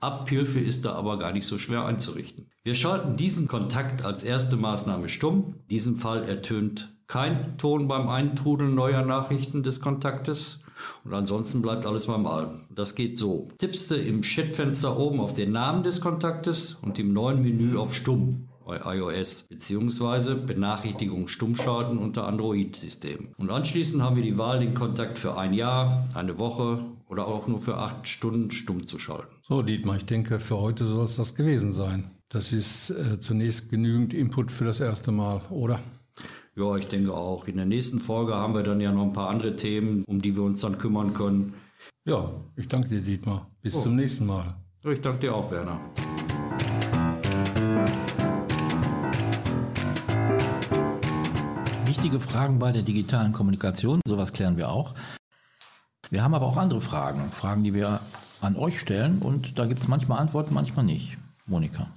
Abhilfe 0.00 0.58
ist 0.58 0.84
da 0.84 0.94
aber 0.94 1.20
gar 1.20 1.32
nicht 1.32 1.46
so 1.46 1.56
schwer 1.58 1.84
einzurichten. 1.84 2.50
Wir 2.64 2.74
schalten 2.74 3.16
diesen 3.16 3.46
Kontakt 3.46 4.04
als 4.04 4.24
erste 4.24 4.56
Maßnahme 4.56 5.08
stumm. 5.08 5.54
In 5.62 5.68
diesem 5.68 5.94
Fall 5.94 6.24
ertönt 6.24 6.95
kein 7.08 7.56
Ton 7.58 7.88
beim 7.88 8.08
Eintrudeln 8.08 8.74
neuer 8.74 9.02
Nachrichten 9.02 9.62
des 9.62 9.80
Kontaktes. 9.80 10.60
Und 11.04 11.14
ansonsten 11.14 11.62
bleibt 11.62 11.86
alles 11.86 12.06
beim 12.06 12.26
Alten. 12.26 12.66
Das 12.74 12.94
geht 12.94 13.16
so. 13.16 13.48
Tippst 13.58 13.90
du 13.90 13.96
im 13.96 14.22
Chatfenster 14.22 14.98
oben 14.98 15.20
auf 15.20 15.32
den 15.32 15.52
Namen 15.52 15.82
des 15.82 16.00
Kontaktes 16.00 16.76
und 16.82 16.98
im 16.98 17.12
neuen 17.12 17.42
Menü 17.42 17.76
auf 17.76 17.94
Stumm 17.94 18.48
bei 18.66 18.80
iOS 18.96 19.44
beziehungsweise 19.48 20.34
Benachrichtigung 20.34 21.28
stumm 21.28 21.54
schalten 21.54 21.98
unter 21.98 22.26
Android-Systemen. 22.26 23.28
Und 23.38 23.50
anschließend 23.50 24.02
haben 24.02 24.16
wir 24.16 24.24
die 24.24 24.38
Wahl, 24.38 24.58
den 24.58 24.74
Kontakt 24.74 25.18
für 25.18 25.38
ein 25.38 25.54
Jahr, 25.54 26.08
eine 26.14 26.38
Woche 26.38 26.84
oder 27.08 27.28
auch 27.28 27.46
nur 27.46 27.60
für 27.60 27.76
acht 27.76 28.08
Stunden 28.08 28.50
stumm 28.50 28.86
zu 28.86 28.98
schalten. 28.98 29.32
So, 29.42 29.62
Dietmar, 29.62 29.96
ich 29.96 30.04
denke, 30.04 30.40
für 30.40 30.58
heute 30.58 30.84
soll 30.84 31.04
es 31.04 31.14
das 31.14 31.36
gewesen 31.36 31.72
sein. 31.72 32.10
Das 32.28 32.52
ist 32.52 32.90
äh, 32.90 33.20
zunächst 33.20 33.70
genügend 33.70 34.12
Input 34.12 34.50
für 34.50 34.64
das 34.64 34.80
erste 34.80 35.12
Mal, 35.12 35.42
oder? 35.50 35.78
Ja, 36.58 36.74
ich 36.74 36.88
denke 36.88 37.12
auch. 37.12 37.46
In 37.48 37.58
der 37.58 37.66
nächsten 37.66 37.98
Folge 37.98 38.34
haben 38.34 38.54
wir 38.54 38.62
dann 38.62 38.80
ja 38.80 38.90
noch 38.90 39.02
ein 39.02 39.12
paar 39.12 39.28
andere 39.28 39.56
Themen, 39.56 40.04
um 40.06 40.22
die 40.22 40.34
wir 40.36 40.42
uns 40.42 40.62
dann 40.62 40.78
kümmern 40.78 41.12
können. 41.12 41.52
Ja, 42.06 42.30
ich 42.56 42.66
danke 42.66 42.88
dir, 42.88 43.02
Dietmar. 43.02 43.50
Bis 43.60 43.74
oh. 43.74 43.82
zum 43.82 43.96
nächsten 43.96 44.24
Mal. 44.24 44.56
Ich 44.82 45.02
danke 45.02 45.18
dir 45.18 45.34
auch, 45.34 45.50
Werner. 45.50 45.78
Wichtige 51.84 52.20
Fragen 52.20 52.58
bei 52.58 52.72
der 52.72 52.82
digitalen 52.82 53.34
Kommunikation, 53.34 54.00
sowas 54.06 54.32
klären 54.32 54.56
wir 54.56 54.70
auch. 54.70 54.94
Wir 56.08 56.24
haben 56.24 56.32
aber 56.32 56.46
auch 56.46 56.56
andere 56.56 56.80
Fragen, 56.80 57.32
Fragen, 57.32 57.64
die 57.64 57.74
wir 57.74 58.00
an 58.40 58.56
euch 58.56 58.80
stellen 58.80 59.18
und 59.18 59.58
da 59.58 59.66
gibt 59.66 59.80
es 59.80 59.88
manchmal 59.88 60.20
Antworten, 60.20 60.54
manchmal 60.54 60.86
nicht. 60.86 61.18
Monika. 61.44 61.88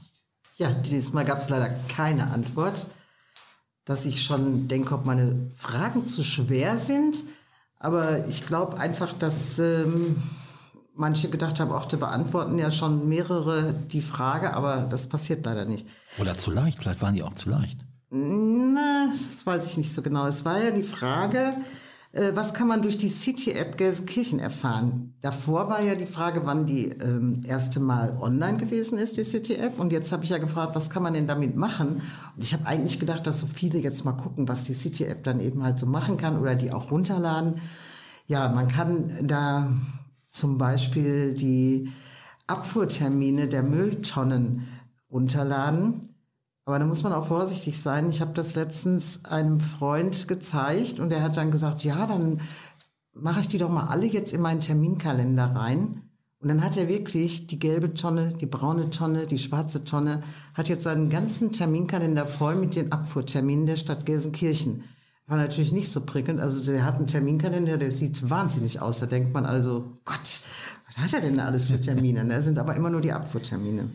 Ja, 0.58 0.74
dieses 0.74 1.14
Mal 1.14 1.24
gab 1.24 1.38
es 1.38 1.48
leider 1.48 1.70
keine 1.88 2.32
Antwort 2.32 2.88
dass 3.90 4.06
ich 4.06 4.22
schon 4.22 4.68
denke, 4.68 4.94
ob 4.94 5.06
meine 5.06 5.50
Fragen 5.56 6.06
zu 6.06 6.24
schwer 6.24 6.78
sind. 6.78 7.24
Aber 7.80 8.28
ich 8.28 8.46
glaube 8.46 8.78
einfach, 8.80 9.14
dass 9.14 9.58
ähm, 9.58 10.16
manche 10.94 11.28
gedacht 11.28 11.60
haben, 11.60 11.72
auch 11.72 11.86
die 11.86 11.96
beantworten 11.96 12.60
ja 12.60 12.70
schon 12.70 13.10
mehrere 13.10 13.74
die 13.74 14.04
Frage, 14.04 14.54
aber 14.54 14.88
das 14.92 15.10
passiert 15.10 15.44
leider 15.44 15.66
nicht. 15.66 15.88
Oder 16.20 16.38
zu 16.38 16.52
leicht, 16.52 16.84
vielleicht 16.84 17.02
waren 17.02 17.16
die 17.16 17.24
auch 17.24 17.34
zu 17.34 17.50
leicht. 17.50 17.80
Na, 18.12 19.08
das 19.26 19.44
weiß 19.48 19.66
ich 19.66 19.78
nicht 19.78 19.92
so 19.92 20.04
genau. 20.04 20.28
Es 20.28 20.46
war 20.46 20.62
ja 20.62 20.70
die 20.70 20.84
Frage, 20.84 21.56
was 22.12 22.56
kann 22.56 22.68
man 22.68 22.82
durch 22.82 22.98
die 22.98 23.08
City-App 23.08 23.78
Gelsenkirchen 23.78 24.40
erfahren? 24.40 25.14
Davor 25.22 25.70
war 25.70 25.82
ja 25.82 25.94
die 25.94 26.08
Frage, 26.08 26.42
wann 26.44 26.66
die 26.66 26.88
ähm, 26.88 27.44
erste 27.46 27.80
Mal 27.80 28.18
online 28.20 28.58
gewesen 28.58 28.98
ist, 28.98 29.18
die 29.18 29.24
City-App. 29.24 29.80
Und 29.80 29.92
jetzt 29.92 30.12
habe 30.12 30.24
ich 30.24 30.32
ja 30.32 30.40
gefragt, 30.40 30.74
was 30.74 30.90
kann 30.90 31.04
man 31.04 31.14
denn 31.14 31.28
damit 31.28 31.56
machen? 31.56 32.02
Und 32.36 32.44
ich 32.44 32.54
habe 32.54 32.66
eigentlich 32.66 33.00
gedacht, 33.00 33.28
dass 33.28 33.40
so 33.40 33.48
viele 33.48 33.78
jetzt 33.78 34.06
mal 34.06 34.14
gucken, 34.14 34.48
was 34.48 34.64
die 34.64 34.74
City-App 34.74 35.24
dann 35.24 35.40
eben 35.40 35.64
halt 35.64 35.78
so 35.78 35.86
machen 35.86 36.18
kann 36.18 36.40
oder 36.40 36.56
die 36.56 36.72
auch 36.72 36.90
runterladen. 36.90 37.62
Ja, 38.26 38.50
man 38.50 38.68
kann 38.68 39.28
da 39.28 39.72
zum 40.32 40.58
Beispiel 40.58 41.34
die 41.34 41.92
Abfuhrtermine 42.48 43.48
der 43.48 43.62
Mülltonnen 43.62 44.68
runterladen. 45.12 46.02
Aber 46.70 46.78
da 46.78 46.86
muss 46.86 47.02
man 47.02 47.14
auch 47.14 47.26
vorsichtig 47.26 47.82
sein. 47.82 48.12
Ich 48.12 48.22
habe 48.22 48.34
das 48.36 48.54
letztens 48.54 49.26
einem 49.26 49.60
Freund 49.60 50.28
gezeigt 50.28 51.00
und 51.00 51.12
er 51.12 51.24
hat 51.24 51.36
dann 51.36 51.50
gesagt, 51.50 51.84
ja, 51.84 52.06
dann 52.06 52.42
mache 53.12 53.40
ich 53.40 53.48
die 53.48 53.58
doch 53.58 53.72
mal 53.72 53.88
alle 53.88 54.06
jetzt 54.06 54.34
in 54.34 54.42
meinen 54.42 54.62
Terminkalender 54.62 55.46
rein. 55.46 56.04
Und 56.40 56.48
dann 56.48 56.64
hat 56.64 56.78
er 56.78 56.88
wirklich 56.88 57.48
die 57.48 57.58
gelbe 57.58 57.96
Tonne, 57.96 58.34
die 58.40 58.46
braune 58.46 58.92
Tonne, 58.92 59.26
die 59.26 59.40
schwarze 59.40 59.84
Tonne, 59.84 60.22
hat 60.54 60.70
jetzt 60.70 60.84
seinen 60.84 61.10
ganzen 61.10 61.52
Terminkalender 61.52 62.28
voll 62.28 62.54
mit 62.54 62.76
den 62.76 62.92
Abfuhrterminen 62.92 63.66
der 63.66 63.76
Stadt 63.76 64.06
Gelsenkirchen. 64.06 64.84
War 65.26 65.38
natürlich 65.38 65.72
nicht 65.72 65.92
so 65.92 66.02
prickelnd. 66.02 66.40
Also 66.40 66.64
der 66.64 66.86
hat 66.86 66.98
einen 66.98 67.08
Terminkalender, 67.08 67.80
der 67.80 67.90
sieht 67.90 68.30
wahnsinnig 68.30 68.80
aus. 68.80 69.00
Da 69.00 69.08
denkt 69.08 69.34
man 69.34 69.48
also, 69.48 69.96
Gott, 70.06 70.42
was 70.86 71.00
hat 71.00 71.16
er 71.16 71.22
denn 71.22 71.38
da 71.38 71.46
alles 71.46 71.66
für 71.66 71.82
Termine? 71.82 72.24
Das 72.28 72.46
sind 72.46 72.60
aber 72.60 72.76
immer 72.76 72.92
nur 72.92 73.02
die 73.02 73.12
Abfuhrtermine. 73.12 73.90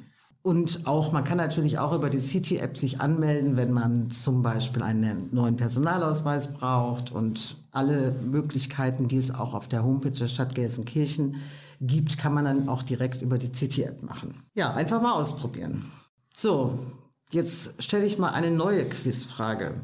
Und 0.47 0.87
auch, 0.87 1.11
man 1.11 1.25
kann 1.25 1.39
natürlich 1.39 1.79
auch 1.79 1.95
über 1.95 2.11
die 2.11 2.19
City-App 2.19 2.77
sich 2.77 3.01
anmelden, 3.01 3.57
wenn 3.57 3.73
man 3.73 4.11
zum 4.11 4.43
Beispiel 4.43 4.83
einen 4.83 5.35
neuen 5.35 5.57
Personalausweis 5.57 6.53
braucht 6.53 7.11
und 7.11 7.57
alle 7.73 8.13
Möglichkeiten, 8.13 9.09
die 9.09 9.17
es 9.17 9.35
auch 9.35 9.55
auf 9.55 9.69
der 9.69 9.85
Homepage 9.85 10.11
der 10.11 10.29
Stadt 10.29 10.55
Gelsenkirchen 10.55 11.37
gibt, 11.81 12.19
kann 12.19 12.35
man 12.35 12.45
dann 12.45 12.69
auch 12.69 12.83
direkt 12.83 13.23
über 13.23 13.39
die 13.39 13.55
City-App 13.55 14.03
machen. 14.03 14.35
Ja, 14.53 14.75
einfach 14.75 15.01
mal 15.01 15.13
ausprobieren. 15.13 15.91
So, 16.35 16.79
jetzt 17.31 17.83
stelle 17.83 18.05
ich 18.05 18.19
mal 18.19 18.33
eine 18.33 18.51
neue 18.51 18.87
Quizfrage. 18.87 19.81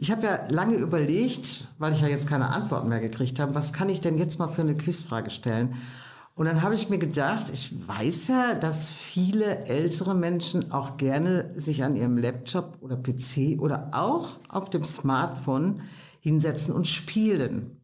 Ich 0.00 0.12
habe 0.12 0.26
ja 0.26 0.46
lange 0.48 0.76
überlegt, 0.76 1.66
weil 1.78 1.92
ich 1.92 2.02
ja 2.02 2.06
jetzt 2.06 2.28
keine 2.28 2.50
Antworten 2.50 2.88
mehr 2.88 3.00
gekriegt 3.00 3.40
habe, 3.40 3.56
was 3.56 3.72
kann 3.72 3.88
ich 3.88 4.00
denn 4.00 4.16
jetzt 4.16 4.38
mal 4.38 4.46
für 4.46 4.62
eine 4.62 4.76
Quizfrage 4.76 5.28
stellen? 5.28 5.74
Und 6.36 6.46
dann 6.46 6.62
habe 6.62 6.76
ich 6.76 6.88
mir 6.88 6.98
gedacht, 6.98 7.50
ich 7.52 7.74
weiß 7.88 8.28
ja, 8.28 8.54
dass 8.54 8.88
viele 8.88 9.66
ältere 9.66 10.14
Menschen 10.14 10.70
auch 10.70 10.98
gerne 10.98 11.52
sich 11.58 11.82
an 11.82 11.96
ihrem 11.96 12.16
Laptop 12.16 12.78
oder 12.80 12.96
PC 12.96 13.58
oder 13.58 13.90
auch 13.92 14.38
auf 14.48 14.70
dem 14.70 14.84
Smartphone 14.84 15.80
hinsetzen 16.20 16.72
und 16.74 16.86
spielen. 16.86 17.80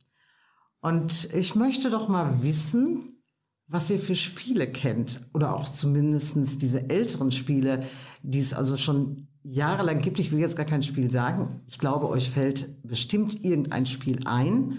Und 0.80 1.34
ich 1.34 1.56
möchte 1.56 1.90
doch 1.90 2.06
mal 2.06 2.44
wissen, 2.44 3.24
was 3.66 3.90
ihr 3.90 3.98
für 3.98 4.14
Spiele 4.14 4.68
kennt 4.68 5.20
oder 5.32 5.52
auch 5.52 5.64
zumindest 5.64 6.62
diese 6.62 6.90
älteren 6.90 7.32
Spiele, 7.32 7.82
die 8.22 8.38
es 8.38 8.54
also 8.54 8.76
schon 8.76 9.26
jahrelang 9.44 10.00
gibt. 10.00 10.18
Ich 10.18 10.32
will 10.32 10.40
jetzt 10.40 10.56
gar 10.56 10.66
kein 10.66 10.82
Spiel 10.82 11.10
sagen. 11.10 11.60
Ich 11.68 11.78
glaube, 11.78 12.08
euch 12.08 12.30
fällt 12.30 12.82
bestimmt 12.82 13.44
irgendein 13.44 13.86
Spiel 13.86 14.26
ein. 14.26 14.78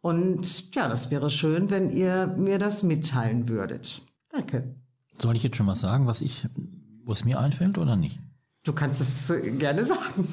Und 0.00 0.74
ja, 0.74 0.88
das 0.88 1.10
wäre 1.10 1.30
schön, 1.30 1.70
wenn 1.70 1.90
ihr 1.90 2.26
mir 2.38 2.58
das 2.58 2.82
mitteilen 2.82 3.48
würdet. 3.48 4.02
Danke. 4.30 4.76
Soll 5.20 5.36
ich 5.36 5.42
jetzt 5.42 5.56
schon 5.56 5.66
was 5.66 5.80
sagen, 5.80 6.06
was 6.06 6.20
ich, 6.20 6.46
was 7.04 7.24
mir 7.24 7.40
einfällt 7.40 7.78
oder 7.78 7.96
nicht? 7.96 8.20
Du 8.64 8.72
kannst 8.72 9.00
es 9.00 9.30
äh, 9.30 9.50
gerne 9.52 9.84
sagen. 9.84 10.28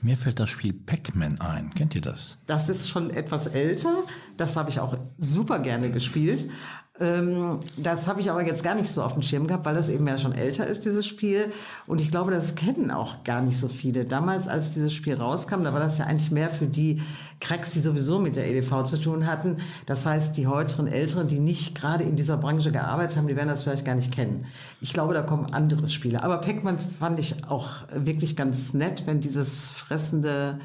Mir 0.00 0.16
fällt 0.16 0.40
das 0.40 0.50
Spiel 0.50 0.72
Pac-Man 0.72 1.40
ein. 1.40 1.72
Kennt 1.74 1.94
ihr 1.94 2.00
das? 2.00 2.38
Das 2.46 2.68
ist 2.68 2.88
schon 2.88 3.10
etwas 3.10 3.46
älter. 3.46 4.04
Das 4.36 4.56
habe 4.56 4.68
ich 4.68 4.80
auch 4.80 4.96
super 5.16 5.60
gerne 5.60 5.92
gespielt. 5.92 6.50
Ähm, 7.00 7.58
das 7.78 8.06
habe 8.06 8.20
ich 8.20 8.30
aber 8.30 8.44
jetzt 8.44 8.62
gar 8.62 8.74
nicht 8.74 8.88
so 8.88 9.02
auf 9.02 9.14
dem 9.14 9.22
Schirm 9.22 9.46
gehabt, 9.46 9.64
weil 9.64 9.74
das 9.74 9.88
eben 9.88 10.06
ja 10.06 10.18
schon 10.18 10.32
älter 10.32 10.66
ist, 10.66 10.84
dieses 10.84 11.06
Spiel. 11.06 11.50
Und 11.86 12.02
ich 12.02 12.10
glaube, 12.10 12.30
das 12.30 12.54
kennen 12.54 12.90
auch 12.90 13.24
gar 13.24 13.40
nicht 13.40 13.58
so 13.58 13.68
viele. 13.68 14.04
Damals, 14.04 14.46
als 14.46 14.74
dieses 14.74 14.92
Spiel 14.92 15.14
rauskam, 15.14 15.64
da 15.64 15.72
war 15.72 15.80
das 15.80 15.96
ja 15.98 16.04
eigentlich 16.04 16.30
mehr 16.30 16.50
für 16.50 16.66
die 16.66 17.02
Cracks, 17.40 17.72
die 17.72 17.80
sowieso 17.80 18.18
mit 18.18 18.36
der 18.36 18.46
EDV 18.46 18.84
zu 18.84 18.98
tun 19.00 19.26
hatten. 19.26 19.56
Das 19.86 20.04
heißt, 20.04 20.36
die 20.36 20.46
heuteren 20.46 20.86
Älteren, 20.86 21.28
die 21.28 21.40
nicht 21.40 21.74
gerade 21.74 22.04
in 22.04 22.14
dieser 22.14 22.36
Branche 22.36 22.70
gearbeitet 22.70 23.16
haben, 23.16 23.26
die 23.26 23.36
werden 23.36 23.48
das 23.48 23.62
vielleicht 23.62 23.86
gar 23.86 23.94
nicht 23.94 24.12
kennen. 24.14 24.46
Ich 24.82 24.92
glaube, 24.92 25.14
da 25.14 25.22
kommen 25.22 25.46
andere 25.46 25.88
Spiele. 25.88 26.22
Aber 26.22 26.38
Pac-Man 26.38 26.78
fand 26.78 27.18
ich 27.18 27.48
auch 27.48 27.70
wirklich 27.94 28.36
ganz 28.36 28.74
nett, 28.74 29.06
wenn 29.06 29.20
dieses 29.20 29.70
fressende 29.70 30.60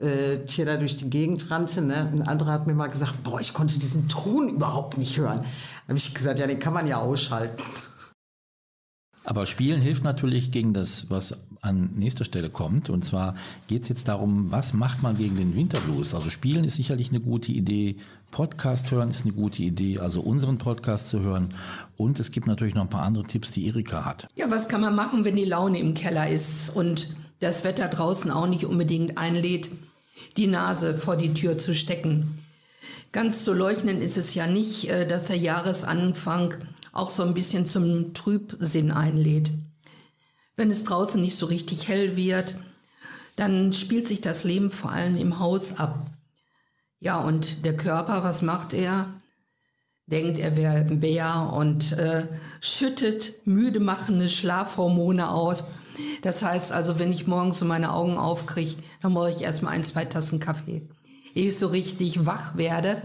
äh, 0.00 0.44
Tier 0.46 0.66
da 0.66 0.76
durch 0.76 0.96
die 0.96 1.10
Gegend 1.10 1.50
rannte. 1.50 1.82
Ne? 1.82 2.10
Ein 2.12 2.22
anderer 2.22 2.52
hat 2.52 2.66
mir 2.66 2.74
mal 2.74 2.88
gesagt, 2.88 3.22
boah, 3.22 3.40
ich 3.40 3.52
konnte 3.52 3.78
diesen 3.78 4.08
Ton 4.08 4.48
überhaupt 4.48 4.98
nicht 4.98 5.18
hören. 5.18 5.40
Da 5.40 5.88
habe 5.88 5.98
ich 5.98 6.14
gesagt, 6.14 6.38
ja, 6.38 6.46
den 6.46 6.58
kann 6.58 6.72
man 6.72 6.86
ja 6.86 6.98
ausschalten. 6.98 7.62
Aber 9.24 9.46
Spielen 9.46 9.80
hilft 9.82 10.02
natürlich 10.02 10.50
gegen 10.50 10.72
das, 10.72 11.10
was 11.10 11.36
an 11.60 11.90
nächster 11.94 12.24
Stelle 12.24 12.48
kommt. 12.48 12.88
Und 12.88 13.04
zwar 13.04 13.34
geht 13.66 13.82
es 13.82 13.88
jetzt 13.88 14.08
darum, 14.08 14.50
was 14.50 14.72
macht 14.72 15.02
man 15.02 15.16
gegen 15.16 15.36
den 15.36 15.54
Winterblues? 15.54 16.14
Also 16.14 16.30
Spielen 16.30 16.64
ist 16.64 16.76
sicherlich 16.76 17.10
eine 17.10 17.20
gute 17.20 17.52
Idee. 17.52 17.96
Podcast 18.30 18.90
hören 18.90 19.10
ist 19.10 19.24
eine 19.24 19.34
gute 19.34 19.62
Idee, 19.62 19.98
also 19.98 20.20
unseren 20.20 20.56
Podcast 20.56 21.10
zu 21.10 21.20
hören. 21.20 21.52
Und 21.96 22.18
es 22.20 22.30
gibt 22.30 22.46
natürlich 22.46 22.74
noch 22.74 22.82
ein 22.82 22.88
paar 22.88 23.02
andere 23.02 23.24
Tipps, 23.24 23.50
die 23.50 23.66
Erika 23.66 24.04
hat. 24.04 24.26
Ja, 24.36 24.50
was 24.50 24.68
kann 24.68 24.80
man 24.80 24.94
machen, 24.94 25.24
wenn 25.24 25.36
die 25.36 25.44
Laune 25.44 25.78
im 25.78 25.94
Keller 25.94 26.28
ist 26.28 26.74
und 26.74 27.08
das 27.40 27.64
Wetter 27.64 27.88
draußen 27.88 28.30
auch 28.30 28.46
nicht 28.46 28.64
unbedingt 28.64 29.18
einlädt, 29.18 29.70
die 30.36 30.46
Nase 30.46 30.94
vor 30.94 31.16
die 31.16 31.34
Tür 31.34 31.58
zu 31.58 31.74
stecken? 31.74 32.38
Ganz 33.12 33.44
zu 33.44 33.52
leugnen 33.52 34.00
ist 34.00 34.16
es 34.16 34.34
ja 34.34 34.46
nicht, 34.46 34.88
äh, 34.88 35.06
dass 35.06 35.26
der 35.26 35.36
Jahresanfang 35.36 36.54
auch 36.92 37.10
so 37.10 37.24
ein 37.24 37.34
bisschen 37.34 37.66
zum 37.66 38.14
Trübsinn 38.14 38.92
einlädt. 38.92 39.50
Wenn 40.56 40.70
es 40.70 40.84
draußen 40.84 41.20
nicht 41.20 41.36
so 41.36 41.46
richtig 41.46 41.88
hell 41.88 42.16
wird, 42.16 42.54
dann 43.36 43.72
spielt 43.72 44.06
sich 44.06 44.20
das 44.20 44.44
Leben 44.44 44.70
vor 44.70 44.92
allem 44.92 45.16
im 45.16 45.38
Haus 45.38 45.78
ab. 45.78 46.06
Ja, 46.98 47.20
und 47.20 47.64
der 47.64 47.76
Körper, 47.76 48.22
was 48.22 48.42
macht 48.42 48.74
er? 48.74 49.14
Denkt, 50.06 50.38
er 50.38 50.56
wäre 50.56 50.74
ein 50.74 51.00
Bär 51.00 51.50
und 51.52 51.92
äh, 51.92 52.26
schüttet 52.60 53.46
müde 53.46 53.80
machende 53.80 54.28
Schlafhormone 54.28 55.30
aus. 55.30 55.64
Das 56.22 56.42
heißt 56.42 56.72
also, 56.72 56.98
wenn 56.98 57.12
ich 57.12 57.26
morgens 57.26 57.58
so 57.58 57.64
meine 57.64 57.92
Augen 57.92 58.16
aufkriege, 58.16 58.76
dann 59.02 59.14
brauche 59.14 59.30
ich 59.30 59.42
erstmal 59.42 59.74
ein, 59.74 59.84
zwei 59.84 60.04
Tassen 60.04 60.40
Kaffee. 60.40 60.82
Ehe 61.34 61.48
ich 61.48 61.58
so 61.58 61.68
richtig 61.68 62.26
wach 62.26 62.56
werde, 62.56 63.02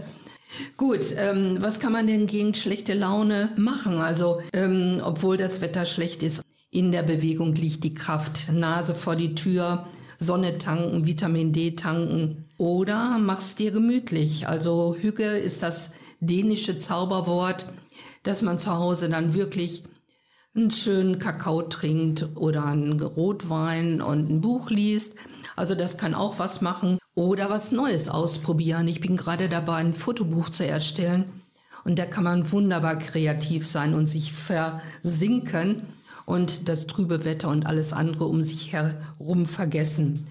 Gut, 0.76 1.14
ähm, 1.16 1.56
was 1.60 1.80
kann 1.80 1.92
man 1.92 2.06
denn 2.06 2.26
gegen 2.26 2.54
schlechte 2.54 2.94
Laune 2.94 3.50
machen? 3.56 3.98
Also, 3.98 4.40
ähm, 4.52 5.00
obwohl 5.04 5.36
das 5.36 5.60
Wetter 5.60 5.84
schlecht 5.84 6.22
ist, 6.22 6.42
in 6.70 6.92
der 6.92 7.02
Bewegung 7.02 7.54
liegt 7.54 7.84
die 7.84 7.94
Kraft. 7.94 8.52
Nase 8.52 8.94
vor 8.94 9.16
die 9.16 9.34
Tür, 9.34 9.86
Sonne 10.18 10.58
tanken, 10.58 11.06
Vitamin 11.06 11.52
D 11.52 11.72
tanken. 11.72 12.44
Oder 12.58 13.18
mach's 13.18 13.54
dir 13.54 13.70
gemütlich. 13.70 14.48
Also 14.48 14.96
Hüge 14.98 15.24
ist 15.24 15.62
das 15.62 15.92
dänische 16.20 16.78
Zauberwort, 16.78 17.66
dass 18.22 18.42
man 18.42 18.58
zu 18.58 18.76
Hause 18.76 19.08
dann 19.08 19.34
wirklich 19.34 19.84
einen 20.56 20.70
schönen 20.70 21.18
Kakao 21.18 21.62
trinkt 21.62 22.36
oder 22.36 22.64
einen 22.64 23.00
Rotwein 23.00 24.00
und 24.00 24.30
ein 24.30 24.40
Buch 24.40 24.70
liest. 24.70 25.16
Also 25.54 25.74
das 25.74 25.98
kann 25.98 26.14
auch 26.14 26.38
was 26.38 26.60
machen 26.60 26.98
oder 27.14 27.50
was 27.50 27.72
Neues 27.72 28.08
ausprobieren. 28.08 28.88
Ich 28.88 29.00
bin 29.00 29.16
gerade 29.16 29.48
dabei, 29.48 29.76
ein 29.76 29.94
Fotobuch 29.94 30.48
zu 30.48 30.66
erstellen 30.66 31.26
und 31.84 31.98
da 31.98 32.06
kann 32.06 32.24
man 32.24 32.50
wunderbar 32.50 32.98
kreativ 32.98 33.66
sein 33.66 33.94
und 33.94 34.06
sich 34.06 34.32
versinken 34.32 35.82
und 36.24 36.68
das 36.68 36.86
trübe 36.86 37.24
Wetter 37.24 37.48
und 37.48 37.66
alles 37.66 37.92
andere 37.92 38.24
um 38.24 38.42
sich 38.42 38.72
herum 38.72 39.46
vergessen. 39.46 40.26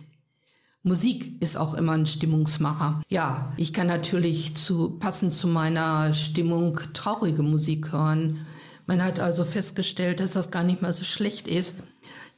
Musik 0.84 1.42
ist 1.42 1.58
auch 1.58 1.74
immer 1.74 1.94
ein 1.94 2.06
Stimmungsmacher. 2.06 3.02
Ja, 3.10 3.52
ich 3.58 3.74
kann 3.74 3.88
natürlich 3.88 4.56
zu, 4.56 4.92
passend 5.00 5.34
zu 5.34 5.48
meiner 5.48 6.14
Stimmung 6.14 6.80
traurige 6.94 7.42
Musik 7.42 7.92
hören. 7.92 8.46
Man 8.86 9.04
hat 9.04 9.20
also 9.20 9.44
festgestellt, 9.46 10.20
dass 10.20 10.34
das 10.34 10.52
gar 10.52 10.64
nicht 10.64 10.82
mal 10.82 10.94
so 10.94 11.04
schlecht 11.04 11.48
ist, 11.48 11.76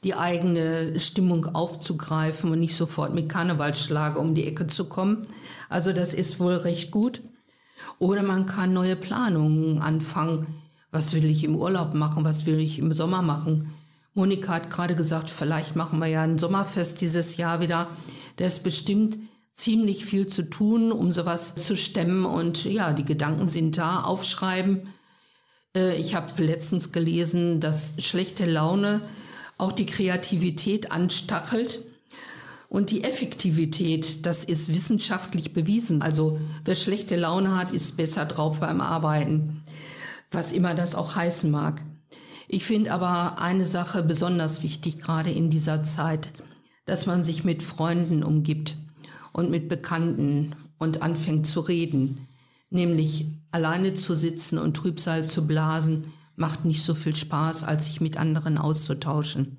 die 0.04 0.14
eigene 0.14 1.00
Stimmung 1.00 1.46
aufzugreifen 1.46 2.52
und 2.52 2.60
nicht 2.60 2.76
sofort 2.76 3.14
mit 3.14 3.30
Karnevalsschlager 3.30 4.20
um 4.20 4.36
die 4.36 4.46
Ecke 4.46 4.68
zu 4.68 4.86
kommen. 4.86 5.28
Also 5.70 5.92
das 5.92 6.14
ist 6.14 6.40
wohl 6.40 6.54
recht 6.54 6.92
gut. 6.92 7.22
Oder 8.00 8.24
man 8.24 8.46
kann 8.46 8.74
neue 8.74 8.96
Planungen 8.96 9.82
anfangen. 9.82 10.48
Was 10.92 11.14
will 11.14 11.26
ich 11.26 11.44
im 11.44 11.56
Urlaub 11.56 11.94
machen? 11.94 12.24
Was 12.24 12.46
will 12.46 12.60
ich 12.60 12.80
im 12.80 12.94
Sommer 12.94 13.22
machen? 13.22 13.74
Monika 14.14 14.54
hat 14.54 14.70
gerade 14.70 14.96
gesagt, 14.96 15.30
vielleicht 15.30 15.76
machen 15.76 16.00
wir 16.00 16.08
ja 16.08 16.22
ein 16.22 16.40
Sommerfest 16.40 17.02
dieses 17.02 17.38
Jahr 17.38 17.60
wieder. 17.60 17.88
Da 18.38 18.46
ist 18.46 18.64
bestimmt 18.64 19.18
ziemlich 19.52 20.06
viel 20.06 20.28
zu 20.28 20.44
tun, 20.44 20.92
um 20.92 21.12
sowas 21.12 21.56
zu 21.56 21.76
stemmen. 21.76 22.26
Und 22.26 22.64
ja, 22.64 22.94
die 22.94 23.06
Gedanken 23.06 23.48
sind 23.48 23.78
da. 23.78 24.02
Aufschreiben. 24.02 24.94
Äh, 25.78 25.96
ich 25.98 26.16
habe 26.16 26.42
letztens 26.44 26.92
gelesen, 26.92 27.60
dass 27.60 27.94
schlechte 28.00 28.46
Laune 28.46 29.02
auch 29.58 29.72
die 29.72 29.86
Kreativität 29.86 30.92
anstachelt. 30.92 31.82
Und 32.70 32.92
die 32.92 33.06
Effektivität, 33.06 34.26
das 34.26 34.44
ist 34.44 34.74
wissenschaftlich 34.74 35.54
bewiesen. 35.54 36.02
Also 36.02 36.40
wer 36.66 36.76
schlechte 36.76 37.16
Laune 37.16 37.56
hat, 37.56 37.72
ist 37.72 37.96
besser 37.96 38.26
drauf 38.26 38.60
beim 38.60 38.82
Arbeiten, 38.82 39.64
was 40.32 40.52
immer 40.52 40.76
das 40.76 40.94
auch 40.94 41.16
heißen 41.16 41.50
mag. 41.50 41.82
Ich 42.50 42.66
finde 42.66 42.92
aber 42.92 43.40
eine 43.42 43.66
Sache 43.66 44.04
besonders 44.04 44.64
wichtig, 44.64 45.00
gerade 45.00 45.32
in 45.32 45.50
dieser 45.50 45.84
Zeit, 45.84 46.32
dass 46.86 47.06
man 47.06 47.24
sich 47.24 47.46
mit 47.46 47.64
Freunden 47.64 48.22
umgibt 48.22 48.76
und 49.32 49.50
mit 49.50 49.70
Bekannten 49.70 50.54
und 50.78 51.02
anfängt 51.02 51.48
zu 51.48 51.62
reden. 51.62 52.28
Nämlich 52.70 53.28
alleine 53.52 53.94
zu 53.94 54.14
sitzen 54.14 54.58
und 54.58 54.76
Trübsal 54.76 55.24
zu 55.24 55.48
blasen, 55.48 56.12
macht 56.36 56.66
nicht 56.66 56.84
so 56.84 56.96
viel 56.96 57.16
Spaß, 57.16 57.64
als 57.64 57.86
sich 57.86 58.02
mit 58.02 58.18
anderen 58.18 58.58
auszutauschen. 58.58 59.58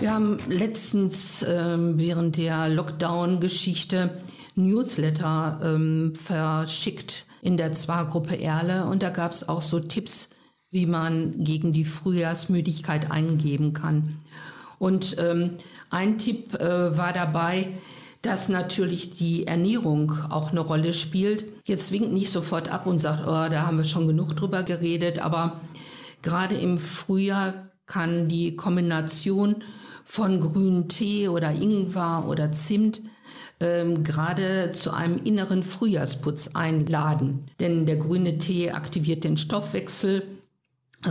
Wir 0.00 0.12
haben 0.12 0.38
letztens 0.48 1.44
ähm, 1.46 1.98
während 1.98 2.36
der 2.38 2.68
Lockdown-Geschichte 2.68 4.18
Newsletter 4.54 5.60
ähm, 5.62 6.14
verschickt 6.14 7.26
in 7.42 7.58
der 7.58 7.72
Zwa-Gruppe 7.72 8.40
Erle 8.40 8.86
und 8.86 9.02
da 9.02 9.10
gab 9.10 9.32
es 9.32 9.48
auch 9.48 9.62
so 9.62 9.80
Tipps, 9.80 10.30
wie 10.70 10.86
man 10.86 11.44
gegen 11.44 11.72
die 11.72 11.84
Frühjahrsmüdigkeit 11.84 13.10
eingeben 13.10 13.74
kann. 13.74 14.16
Und 14.78 15.16
ähm, 15.18 15.56
ein 15.90 16.18
Tipp 16.18 16.54
äh, 16.54 16.96
war 16.96 17.12
dabei, 17.12 17.68
dass 18.26 18.48
natürlich 18.48 19.12
die 19.14 19.46
Ernährung 19.46 20.12
auch 20.30 20.50
eine 20.50 20.60
Rolle 20.60 20.92
spielt. 20.92 21.44
Jetzt 21.64 21.92
winkt 21.92 22.12
nicht 22.12 22.30
sofort 22.30 22.68
ab 22.68 22.86
und 22.86 22.98
sagt, 22.98 23.22
oh, 23.22 23.48
da 23.48 23.66
haben 23.66 23.78
wir 23.78 23.84
schon 23.84 24.08
genug 24.08 24.34
drüber 24.34 24.64
geredet, 24.64 25.20
aber 25.20 25.60
gerade 26.22 26.56
im 26.56 26.78
Frühjahr 26.78 27.68
kann 27.86 28.26
die 28.26 28.56
Kombination 28.56 29.62
von 30.04 30.40
grünen 30.40 30.88
Tee 30.88 31.28
oder 31.28 31.52
Ingwer 31.52 32.26
oder 32.28 32.50
Zimt 32.50 33.00
ähm, 33.60 34.02
gerade 34.02 34.72
zu 34.72 34.90
einem 34.92 35.18
inneren 35.22 35.62
Frühjahrsputz 35.62 36.50
einladen. 36.54 37.46
Denn 37.60 37.86
der 37.86 37.96
grüne 37.96 38.38
Tee 38.38 38.72
aktiviert 38.72 39.22
den 39.22 39.36
Stoffwechsel, 39.36 40.24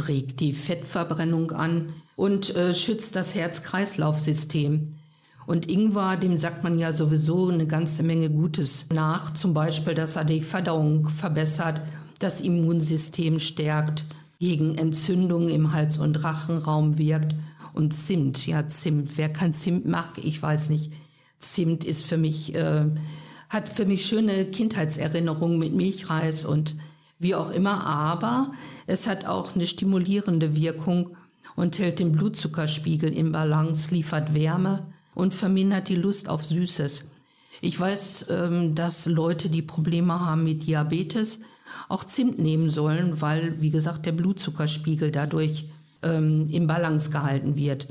regt 0.07 0.41
die 0.41 0.53
Fettverbrennung 0.53 1.51
an 1.51 1.93
und 2.17 2.55
äh, 2.55 2.73
schützt 2.73 3.15
das 3.15 3.35
Herz-Kreislauf-System. 3.35 4.94
Und 5.45 5.69
Ingwer, 5.69 6.17
dem 6.17 6.37
sagt 6.37 6.63
man 6.63 6.79
ja 6.79 6.91
sowieso 6.91 7.49
eine 7.49 7.67
ganze 7.67 8.03
Menge 8.03 8.29
Gutes 8.29 8.87
nach. 8.93 9.33
Zum 9.33 9.53
Beispiel, 9.53 9.93
dass 9.93 10.15
er 10.15 10.25
die 10.25 10.41
Verdauung 10.41 11.07
verbessert, 11.07 11.81
das 12.19 12.41
Immunsystem 12.41 13.39
stärkt, 13.39 14.05
gegen 14.39 14.77
Entzündungen 14.77 15.49
im 15.49 15.71
Hals- 15.71 15.97
und 15.97 16.23
Rachenraum 16.23 16.97
wirkt. 16.97 17.35
Und 17.73 17.93
Zimt, 17.93 18.47
ja 18.47 18.67
Zimt, 18.67 19.17
wer 19.17 19.29
kein 19.29 19.53
Zimt 19.53 19.85
mag, 19.85 20.17
ich 20.17 20.41
weiß 20.41 20.69
nicht. 20.69 20.91
Zimt 21.39 21.83
ist 21.83 22.05
für 22.05 22.17
mich, 22.17 22.55
äh, 22.55 22.85
hat 23.49 23.69
für 23.69 23.85
mich 23.85 24.05
schöne 24.05 24.45
Kindheitserinnerungen 24.45 25.59
mit 25.59 25.73
Milchreis 25.73 26.45
und 26.45 26.75
wie 27.19 27.35
auch 27.35 27.51
immer, 27.51 27.85
aber 27.85 28.51
es 28.87 29.07
hat 29.07 29.25
auch 29.25 29.55
eine 29.55 29.67
stimulierende 29.67 30.55
Wirkung 30.55 31.15
und 31.55 31.79
hält 31.79 31.99
den 31.99 32.11
Blutzuckerspiegel 32.11 33.11
in 33.11 33.31
Balance, 33.31 33.93
liefert 33.93 34.33
Wärme, 34.33 34.85
und 35.15 35.33
vermindert 35.33 35.89
die 35.89 35.95
Lust 35.95 36.29
auf 36.29 36.45
Süßes. 36.45 37.05
Ich 37.61 37.79
weiß, 37.79 38.27
ähm, 38.29 38.75
dass 38.75 39.07
Leute, 39.07 39.49
die 39.49 39.63
Probleme 39.63 40.19
haben 40.19 40.43
mit 40.43 40.67
Diabetes, 40.67 41.39
auch 41.89 42.03
Zimt 42.03 42.37
nehmen 42.37 42.69
sollen, 42.69 43.21
weil, 43.21 43.61
wie 43.61 43.71
gesagt, 43.71 44.05
der 44.05 44.11
Blutzuckerspiegel 44.11 45.11
dadurch 45.11 45.65
ähm, 46.03 46.47
im 46.51 46.67
Balance 46.67 47.09
gehalten 47.09 47.55
wird. 47.55 47.87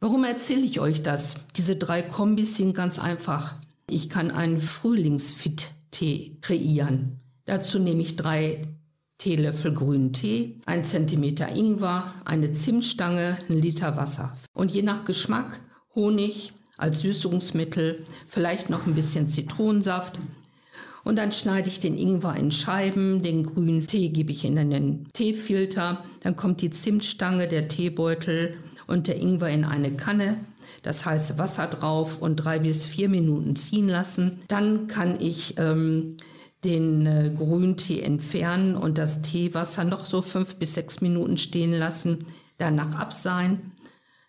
Warum 0.00 0.24
erzähle 0.24 0.62
ich 0.62 0.80
euch 0.80 1.02
das? 1.02 1.36
Diese 1.56 1.76
drei 1.76 2.02
Kombis 2.02 2.56
sind 2.56 2.74
ganz 2.74 2.98
einfach. 2.98 3.54
Ich 3.88 4.08
kann 4.08 4.30
einen 4.30 4.60
Frühlingsfit-Tee 4.60 6.38
kreieren. 6.40 7.20
Dazu 7.44 7.78
nehme 7.78 8.02
ich 8.02 8.16
drei 8.16 8.62
Teelöffel 9.18 9.72
grünen 9.72 10.12
Tee, 10.12 10.60
ein 10.66 10.84
Zentimeter 10.84 11.48
Ingwer, 11.54 12.12
eine 12.24 12.52
Zimtstange, 12.52 13.38
ein 13.48 13.58
Liter 13.58 13.96
Wasser. 13.96 14.36
Und 14.52 14.72
je 14.72 14.82
nach 14.82 15.04
Geschmack 15.06 15.60
Honig 15.96 16.52
als 16.76 17.00
Süßungsmittel, 17.00 18.06
vielleicht 18.28 18.70
noch 18.70 18.86
ein 18.86 18.94
bisschen 18.94 19.26
Zitronensaft. 19.26 20.20
Und 21.02 21.16
dann 21.16 21.32
schneide 21.32 21.68
ich 21.68 21.80
den 21.80 21.98
Ingwer 21.98 22.36
in 22.36 22.52
Scheiben, 22.52 23.22
den 23.22 23.46
grünen 23.46 23.86
Tee 23.86 24.10
gebe 24.10 24.30
ich 24.30 24.44
in 24.44 24.56
einen 24.56 25.08
Teefilter, 25.12 26.04
dann 26.20 26.36
kommt 26.36 26.60
die 26.60 26.70
Zimtstange, 26.70 27.48
der 27.48 27.66
Teebeutel 27.66 28.54
und 28.86 29.08
der 29.08 29.18
Ingwer 29.18 29.48
in 29.48 29.64
eine 29.64 29.96
Kanne 29.96 30.36
das 30.86 31.04
heiße 31.04 31.36
Wasser 31.38 31.66
drauf 31.66 32.22
und 32.22 32.36
drei 32.36 32.60
bis 32.60 32.86
vier 32.86 33.08
Minuten 33.08 33.56
ziehen 33.56 33.88
lassen. 33.88 34.38
Dann 34.46 34.86
kann 34.86 35.20
ich 35.20 35.56
ähm, 35.58 36.16
den 36.64 37.06
äh, 37.06 37.32
Grüntee 37.36 38.00
entfernen 38.00 38.76
und 38.76 38.96
das 38.96 39.20
Teewasser 39.20 39.82
noch 39.82 40.06
so 40.06 40.22
fünf 40.22 40.56
bis 40.56 40.74
sechs 40.74 41.00
Minuten 41.00 41.38
stehen 41.38 41.72
lassen, 41.72 42.26
danach 42.58 42.94
abseihen, 42.94 43.72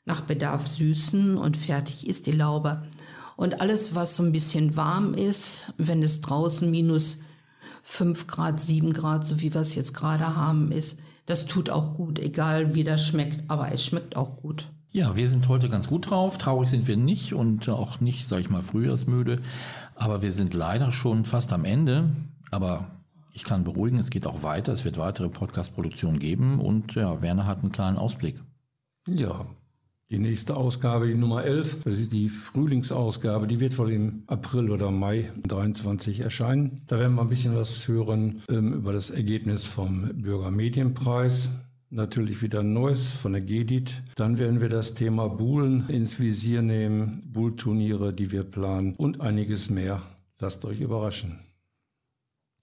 nach 0.07 0.21
Bedarf 0.21 0.67
süßen 0.67 1.37
und 1.37 1.57
fertig 1.57 2.07
ist 2.07 2.25
die 2.25 2.31
Laube. 2.31 2.81
Und 3.35 3.61
alles, 3.61 3.93
was 3.93 4.15
so 4.15 4.23
ein 4.23 4.31
bisschen 4.31 4.75
warm 4.75 5.13
ist, 5.13 5.73
wenn 5.77 6.01
es 6.01 6.21
draußen 6.21 6.71
minus 6.71 7.19
5 7.83 8.25
Grad, 8.25 8.59
7 8.59 8.93
Grad, 8.93 9.25
so 9.25 9.39
wie 9.41 9.53
wir 9.53 9.61
es 9.61 9.75
jetzt 9.75 9.93
gerade 9.93 10.35
haben, 10.35 10.71
ist, 10.71 10.97
das 11.27 11.45
tut 11.45 11.69
auch 11.69 11.93
gut, 11.93 12.19
egal 12.19 12.73
wie 12.73 12.83
das 12.83 13.05
schmeckt, 13.05 13.49
aber 13.49 13.71
es 13.71 13.85
schmeckt 13.85 14.15
auch 14.15 14.37
gut. 14.37 14.69
Ja, 14.91 15.15
wir 15.17 15.29
sind 15.29 15.47
heute 15.49 15.69
ganz 15.69 15.87
gut 15.87 16.09
drauf. 16.09 16.37
Traurig 16.37 16.69
sind 16.69 16.87
wir 16.87 16.97
nicht 16.97 17.33
und 17.33 17.67
auch 17.69 17.99
nicht, 17.99 18.27
sag 18.27 18.39
ich 18.39 18.49
mal, 18.49 18.63
frühjahrsmüde. 18.63 19.41
Aber 19.93 20.21
wir 20.21 20.31
sind 20.31 20.53
leider 20.53 20.91
schon 20.91 21.25
fast 21.25 21.53
am 21.53 21.65
Ende. 21.65 22.09
Aber 22.49 22.87
ich 23.33 23.43
kann 23.43 23.65
beruhigen, 23.65 23.99
es 23.99 24.09
geht 24.09 24.25
auch 24.25 24.41
weiter. 24.41 24.71
Es 24.73 24.85
wird 24.85 24.97
weitere 24.97 25.29
Podcast-Produktionen 25.29 26.17
geben 26.17 26.59
und 26.59 26.95
ja, 26.95 27.21
Werner 27.21 27.45
hat 27.45 27.59
einen 27.59 27.73
kleinen 27.73 27.97
Ausblick. 27.97 28.41
Ja, 29.07 29.45
die 30.09 30.19
nächste 30.19 30.55
Ausgabe, 30.55 31.07
die 31.07 31.15
Nummer 31.15 31.43
11, 31.43 31.83
das 31.83 31.99
ist 31.99 32.13
die 32.13 32.29
Frühlingsausgabe, 32.29 33.45
die 33.45 33.59
wird 33.59 33.77
wohl 33.77 33.91
im 33.91 34.23
April 34.27 34.71
oder 34.71 34.89
Mai 34.89 35.31
23 35.47 36.21
erscheinen. 36.21 36.81
Da 36.87 36.99
werden 36.99 37.15
wir 37.15 37.21
ein 37.21 37.29
bisschen 37.29 37.55
was 37.55 37.87
hören 37.87 38.41
ähm, 38.49 38.73
über 38.73 38.93
das 38.93 39.09
Ergebnis 39.09 39.65
vom 39.65 40.09
Bürgermedienpreis. 40.13 41.51
Natürlich 41.89 42.41
wieder 42.41 42.61
ein 42.61 42.73
neues 42.73 43.11
von 43.11 43.33
der 43.33 43.41
GEDIT. 43.41 44.03
Dann 44.15 44.39
werden 44.39 44.61
wir 44.61 44.69
das 44.69 44.93
Thema 44.93 45.27
Buhlen 45.27 45.87
ins 45.89 46.19
Visier 46.19 46.61
nehmen, 46.61 47.21
Buhlturniere, 47.27 48.13
die 48.13 48.31
wir 48.31 48.43
planen 48.43 48.93
und 48.95 49.21
einiges 49.21 49.69
mehr. 49.69 50.01
Lasst 50.39 50.65
euch 50.65 50.81
überraschen. 50.81 51.46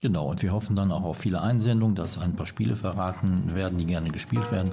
Genau, 0.05 0.27
und 0.27 0.43
wir 0.43 0.53
hoffen 0.53 0.77
dann 0.77 0.93
auch 0.93 1.03
auf 1.03 1.17
viele 1.17 1.41
Einsendungen, 1.41 1.95
dass 1.95 2.19
ein 2.19 2.37
paar 2.37 2.45
Spiele 2.45 2.77
verraten 2.77 3.55
werden, 3.55 3.79
die 3.79 3.87
gerne 3.87 4.11
gespielt 4.11 4.53
werden. 4.53 4.71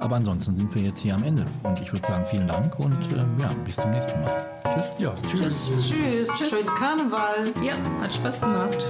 Aber 0.00 0.16
ansonsten 0.16 0.56
sind 0.56 0.74
wir 0.74 0.82
jetzt 0.82 0.98
hier 0.98 1.14
am 1.14 1.22
Ende. 1.22 1.46
Und 1.62 1.78
ich 1.78 1.92
würde 1.92 2.04
sagen, 2.04 2.26
vielen 2.26 2.48
Dank 2.48 2.76
und 2.80 3.12
äh, 3.12 3.18
ja, 3.40 3.52
bis 3.64 3.76
zum 3.76 3.92
nächsten 3.92 4.20
Mal. 4.20 4.44
Tschüss. 4.74 4.90
Ja, 4.98 5.14
tschüss. 5.24 5.70
Tschüss, 5.78 6.50
Schönen 6.50 6.74
Karneval. 6.80 7.52
Ja, 7.64 7.74
hat 8.02 8.12
Spaß 8.12 8.40
gemacht. 8.40 8.88